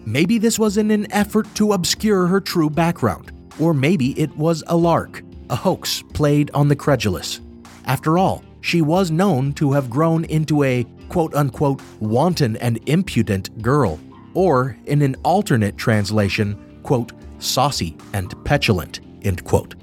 Maybe 0.06 0.38
this 0.38 0.58
was 0.58 0.78
in 0.78 0.92
an 0.92 1.12
effort 1.12 1.54
to 1.56 1.74
obscure 1.74 2.28
her 2.28 2.42
true 2.42 2.70
background, 2.70 3.32
or 3.60 3.74
maybe 3.74 4.20
it 4.20 4.36
was 4.38 4.64
a 4.68 4.76
lark, 4.76 5.24
a 5.50 5.56
hoax 5.56 6.04
played 6.14 6.52
on 6.52 6.68
the 6.68 6.76
credulous. 6.76 7.42
After 7.86 8.18
all, 8.18 8.44
she 8.62 8.82
was 8.82 9.12
known 9.12 9.54
to 9.54 9.72
have 9.72 9.90
grown 9.90 10.26
into 10.26 10.64
a 10.64 10.86
quote 11.10 11.34
unquote 11.36 11.82
wanton 12.00 12.56
and 12.58 12.80
impudent 12.88 13.62
girl, 13.62 14.00
or 14.34 14.78
in 14.86 15.02
an 15.02 15.16
alternate 15.24 15.78
translation, 15.78 16.58
quote, 16.84 17.12
saucy 17.40 17.98
and 18.14 18.34
petulant, 18.46 19.02
end 19.24 19.44
quote. 19.44 19.76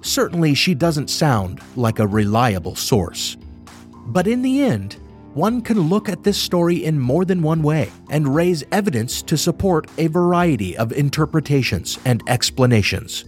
Certainly, 0.00 0.54
she 0.54 0.74
doesn't 0.74 1.10
sound 1.10 1.60
like 1.76 1.98
a 1.98 2.06
reliable 2.06 2.74
source. 2.74 3.36
But 4.06 4.26
in 4.26 4.42
the 4.42 4.62
end, 4.62 4.96
one 5.34 5.60
can 5.60 5.80
look 5.80 6.08
at 6.08 6.24
this 6.24 6.38
story 6.38 6.84
in 6.84 6.98
more 6.98 7.24
than 7.24 7.42
one 7.42 7.62
way 7.62 7.90
and 8.10 8.34
raise 8.34 8.64
evidence 8.72 9.22
to 9.22 9.36
support 9.36 9.90
a 9.98 10.06
variety 10.08 10.76
of 10.76 10.92
interpretations 10.92 11.98
and 12.04 12.22
explanations. 12.28 13.24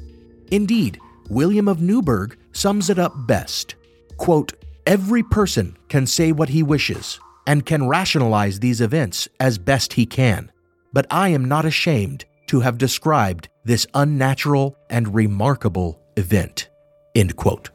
Indeed, 0.51 0.99
William 1.29 1.69
of 1.69 1.81
Newburgh 1.81 2.37
sums 2.53 2.91
it 2.91 2.99
up 2.99 3.27
best. 3.27 3.77
Quote, 4.17 4.53
Every 4.87 5.23
person 5.23 5.77
can 5.89 6.07
say 6.07 6.33
what 6.33 6.49
he 6.49 6.63
wishes 6.63 7.21
and 7.47 7.67
can 7.67 7.87
rationalize 7.87 8.61
these 8.61 8.81
events 8.81 9.29
as 9.39 9.59
best 9.59 9.93
he 9.93 10.07
can, 10.07 10.51
but 10.93 11.07
I 11.11 11.29
am 11.29 11.45
not 11.45 11.65
ashamed 11.65 12.25
to 12.49 12.61
have 12.61 12.79
described 12.79 13.49
this 13.65 13.87
unnatural 13.95 14.77
and 14.89 15.15
remarkable 15.15 16.01
event. 16.17 16.69
End 17.15 17.37
quote. 17.37 17.71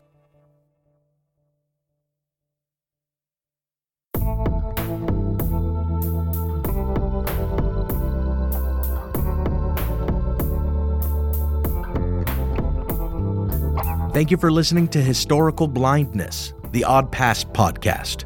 Thank 14.15 14.31
you 14.31 14.37
for 14.37 14.49
listening 14.49 14.87
to 14.87 15.01
Historical 15.01 15.67
Blindness, 15.67 16.53
the 16.71 16.85
Odd 16.85 17.11
Past 17.11 17.51
podcast. 17.51 18.23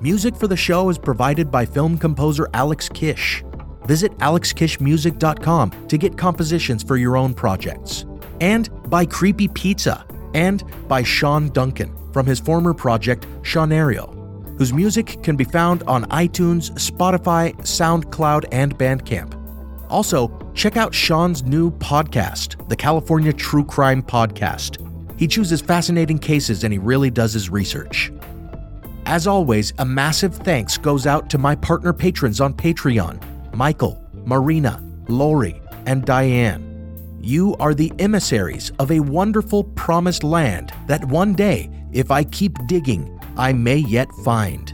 Music 0.00 0.36
for 0.36 0.46
the 0.46 0.56
show 0.56 0.88
is 0.88 0.98
provided 0.98 1.50
by 1.50 1.66
film 1.66 1.98
composer 1.98 2.48
Alex 2.54 2.88
Kish. 2.88 3.42
Visit 3.86 4.16
alexkishmusic.com 4.18 5.88
to 5.88 5.98
get 5.98 6.16
compositions 6.16 6.84
for 6.84 6.96
your 6.96 7.16
own 7.16 7.34
projects. 7.34 8.04
And 8.40 8.70
by 8.88 9.04
Creepy 9.04 9.48
Pizza, 9.48 10.06
and 10.34 10.62
by 10.86 11.02
Sean 11.02 11.48
Duncan 11.48 11.92
from 12.12 12.24
his 12.24 12.38
former 12.38 12.72
project 12.72 13.26
Seanario, 13.42 14.14
whose 14.58 14.72
music 14.72 15.24
can 15.24 15.34
be 15.34 15.42
found 15.42 15.82
on 15.88 16.04
iTunes, 16.10 16.70
Spotify, 16.74 17.52
SoundCloud, 17.62 18.44
and 18.52 18.78
Bandcamp. 18.78 19.34
Also, 19.90 20.30
check 20.54 20.76
out 20.76 20.94
Sean's 20.94 21.42
new 21.42 21.72
podcast, 21.72 22.68
the 22.68 22.76
California 22.76 23.32
True 23.32 23.64
Crime 23.64 24.04
Podcast 24.04 24.86
he 25.20 25.28
chooses 25.28 25.60
fascinating 25.60 26.18
cases 26.18 26.64
and 26.64 26.72
he 26.72 26.78
really 26.78 27.10
does 27.10 27.34
his 27.34 27.50
research. 27.50 28.10
As 29.04 29.26
always, 29.26 29.74
a 29.76 29.84
massive 29.84 30.34
thanks 30.34 30.78
goes 30.78 31.06
out 31.06 31.28
to 31.28 31.36
my 31.36 31.54
partner 31.56 31.92
patrons 31.92 32.40
on 32.40 32.54
Patreon 32.54 33.22
Michael, 33.54 34.02
Marina, 34.24 34.82
Lori, 35.08 35.60
and 35.84 36.06
Diane. 36.06 37.18
You 37.20 37.54
are 37.60 37.74
the 37.74 37.92
emissaries 37.98 38.72
of 38.78 38.90
a 38.90 39.00
wonderful 39.00 39.64
promised 39.64 40.24
land 40.24 40.72
that 40.86 41.04
one 41.04 41.34
day, 41.34 41.68
if 41.92 42.10
I 42.10 42.24
keep 42.24 42.56
digging, 42.66 43.20
I 43.36 43.52
may 43.52 43.76
yet 43.76 44.08
find. 44.24 44.72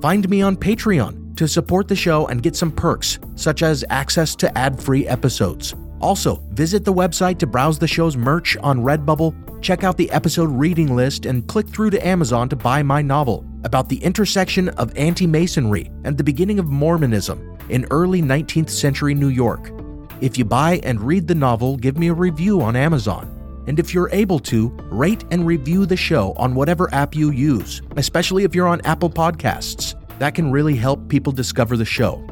Find 0.00 0.28
me 0.28 0.40
on 0.40 0.54
Patreon 0.54 1.36
to 1.36 1.48
support 1.48 1.88
the 1.88 1.96
show 1.96 2.28
and 2.28 2.44
get 2.44 2.54
some 2.54 2.70
perks, 2.70 3.18
such 3.34 3.64
as 3.64 3.84
access 3.90 4.36
to 4.36 4.56
ad 4.56 4.80
free 4.80 5.04
episodes. 5.08 5.74
Also, 6.00 6.44
visit 6.50 6.84
the 6.84 6.94
website 6.94 7.38
to 7.38 7.46
browse 7.48 7.76
the 7.76 7.88
show's 7.88 8.16
merch 8.16 8.56
on 8.58 8.78
Redbubble 8.78 9.47
check 9.60 9.84
out 9.84 9.96
the 9.96 10.10
episode 10.10 10.50
reading 10.50 10.94
list 10.94 11.26
and 11.26 11.46
click 11.46 11.68
through 11.68 11.90
to 11.90 12.06
Amazon 12.06 12.48
to 12.48 12.56
buy 12.56 12.82
my 12.82 13.02
novel 13.02 13.44
about 13.64 13.88
the 13.88 14.02
intersection 14.02 14.68
of 14.70 14.96
anti 14.96 15.26
Masonry 15.26 15.90
and 16.04 16.16
the 16.16 16.24
beginning 16.24 16.58
of 16.58 16.66
Mormonism 16.66 17.58
in 17.68 17.86
early 17.90 18.22
19th 18.22 18.70
century 18.70 19.14
New 19.14 19.28
York. 19.28 19.72
If 20.20 20.38
you 20.38 20.44
buy 20.44 20.80
and 20.82 21.00
read 21.00 21.28
the 21.28 21.34
novel, 21.34 21.76
give 21.76 21.98
me 21.98 22.08
a 22.08 22.14
review 22.14 22.60
on 22.60 22.76
Amazon. 22.76 23.34
And 23.66 23.78
if 23.78 23.92
you're 23.92 24.10
able 24.12 24.38
to, 24.40 24.68
rate 24.90 25.24
and 25.30 25.46
review 25.46 25.86
the 25.86 25.96
show 25.96 26.32
on 26.32 26.54
whatever 26.54 26.92
app 26.94 27.14
you 27.14 27.30
use, 27.30 27.82
especially 27.96 28.44
if 28.44 28.54
you're 28.54 28.66
on 28.66 28.80
Apple 28.82 29.10
Podcasts. 29.10 29.94
That 30.18 30.34
can 30.34 30.50
really 30.50 30.74
help 30.74 31.08
people 31.08 31.32
discover 31.32 31.76
the 31.76 31.84
show. 31.84 32.26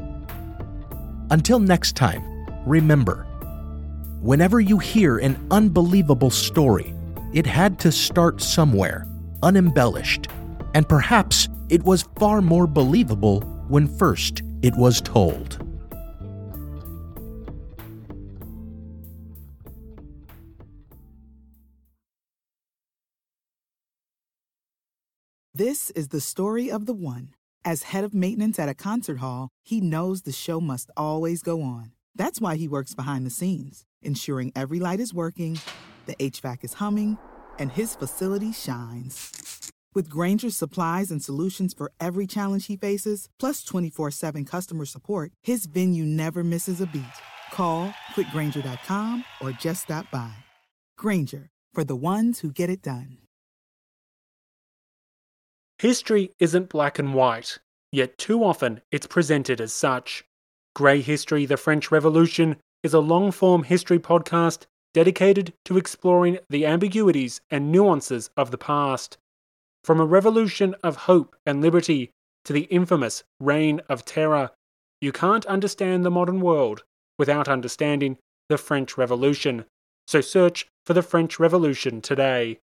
Until 1.29 1.59
next 1.59 1.95
time, 1.95 2.23
remember 2.65 3.25
whenever 4.21 4.59
you 4.59 4.77
hear 4.79 5.19
an 5.19 5.37
unbelievable 5.51 6.31
story, 6.31 6.93
it 7.33 7.45
had 7.45 7.79
to 7.79 7.91
start 7.91 8.41
somewhere, 8.41 9.07
unembellished, 9.43 10.27
and 10.73 10.87
perhaps 10.87 11.49
it 11.69 11.83
was 11.83 12.07
far 12.17 12.41
more 12.41 12.67
believable 12.67 13.41
when 13.67 13.87
first 13.97 14.41
it 14.61 14.73
was 14.75 15.01
told. 15.01 15.63
This 25.53 25.89
is 25.91 26.09
the 26.09 26.21
story 26.21 26.69
of 26.69 26.85
the 26.85 26.93
one. 26.93 27.33
As 27.65 27.83
head 27.83 28.03
of 28.03 28.13
maintenance 28.13 28.59
at 28.59 28.69
a 28.69 28.75
concert 28.75 29.17
hall, 29.17 29.49
he 29.63 29.81
knows 29.81 30.21
the 30.21 30.31
show 30.31 30.61
must 30.61 30.91
always 30.95 31.41
go 31.41 31.63
on. 31.63 31.91
That's 32.15 32.39
why 32.39 32.55
he 32.55 32.67
works 32.67 32.93
behind 32.93 33.25
the 33.25 33.31
scenes, 33.31 33.83
ensuring 34.01 34.51
every 34.55 34.79
light 34.79 34.99
is 34.99 35.13
working 35.13 35.59
the 36.07 36.15
HVAC 36.15 36.63
is 36.63 36.73
humming, 36.73 37.17
and 37.59 37.71
his 37.71 37.95
facility 37.95 38.51
shines. 38.51 39.71
With 39.93 40.09
Grainger's 40.09 40.55
supplies 40.55 41.11
and 41.11 41.23
solutions 41.23 41.73
for 41.73 41.91
every 41.99 42.27
challenge 42.27 42.67
he 42.67 42.77
faces, 42.77 43.29
plus 43.39 43.63
24 43.63 44.11
7 44.11 44.45
customer 44.45 44.85
support, 44.85 45.31
his 45.43 45.65
venue 45.65 46.05
never 46.05 46.43
misses 46.43 46.81
a 46.81 46.87
beat. 46.87 47.17
Call 47.51 47.93
quickgranger.com 48.15 49.23
or 49.41 49.51
just 49.51 49.83
stop 49.83 50.09
by. 50.11 50.33
Grainger, 50.97 51.49
for 51.73 51.83
the 51.83 51.95
ones 51.95 52.39
who 52.39 52.51
get 52.51 52.69
it 52.69 52.81
done. 52.81 53.17
History 55.79 56.31
isn't 56.39 56.69
black 56.69 56.97
and 56.97 57.13
white, 57.13 57.59
yet 57.91 58.17
too 58.17 58.43
often 58.43 58.81
it's 58.91 59.07
presented 59.07 59.61
as 59.61 59.73
such. 59.73 60.23
Grey 60.75 61.01
History 61.01 61.45
The 61.45 61.57
French 61.57 61.91
Revolution 61.91 62.57
is 62.83 62.93
a 62.93 62.99
long 62.99 63.31
form 63.31 63.63
history 63.63 63.99
podcast 63.99 64.65
dedicated 64.97 65.53
to 65.63 65.77
exploring 65.77 66.39
the 66.49 66.65
ambiguities 66.65 67.39
and 67.51 67.71
nuances 67.71 68.31
of 68.35 68.49
the 68.49 68.57
past. 68.57 69.15
From 69.83 69.99
a 69.99 70.05
revolution 70.07 70.73
of 70.81 71.05
hope 71.05 71.35
and 71.45 71.61
liberty 71.61 72.09
to 72.45 72.51
the 72.51 72.63
infamous 72.71 73.23
Reign 73.39 73.79
of 73.89 74.05
Terror, 74.05 74.49
you 74.99 75.11
can't 75.11 75.45
understand 75.45 76.03
the 76.03 76.09
modern 76.09 76.41
world 76.41 76.83
without 77.19 77.47
understanding 77.47 78.17
the 78.49 78.57
French 78.57 78.97
Revolution. 78.97 79.65
So 80.07 80.19
search 80.19 80.65
for 80.83 80.95
the 80.95 81.03
French 81.03 81.39
Revolution 81.39 82.01
today. 82.01 82.57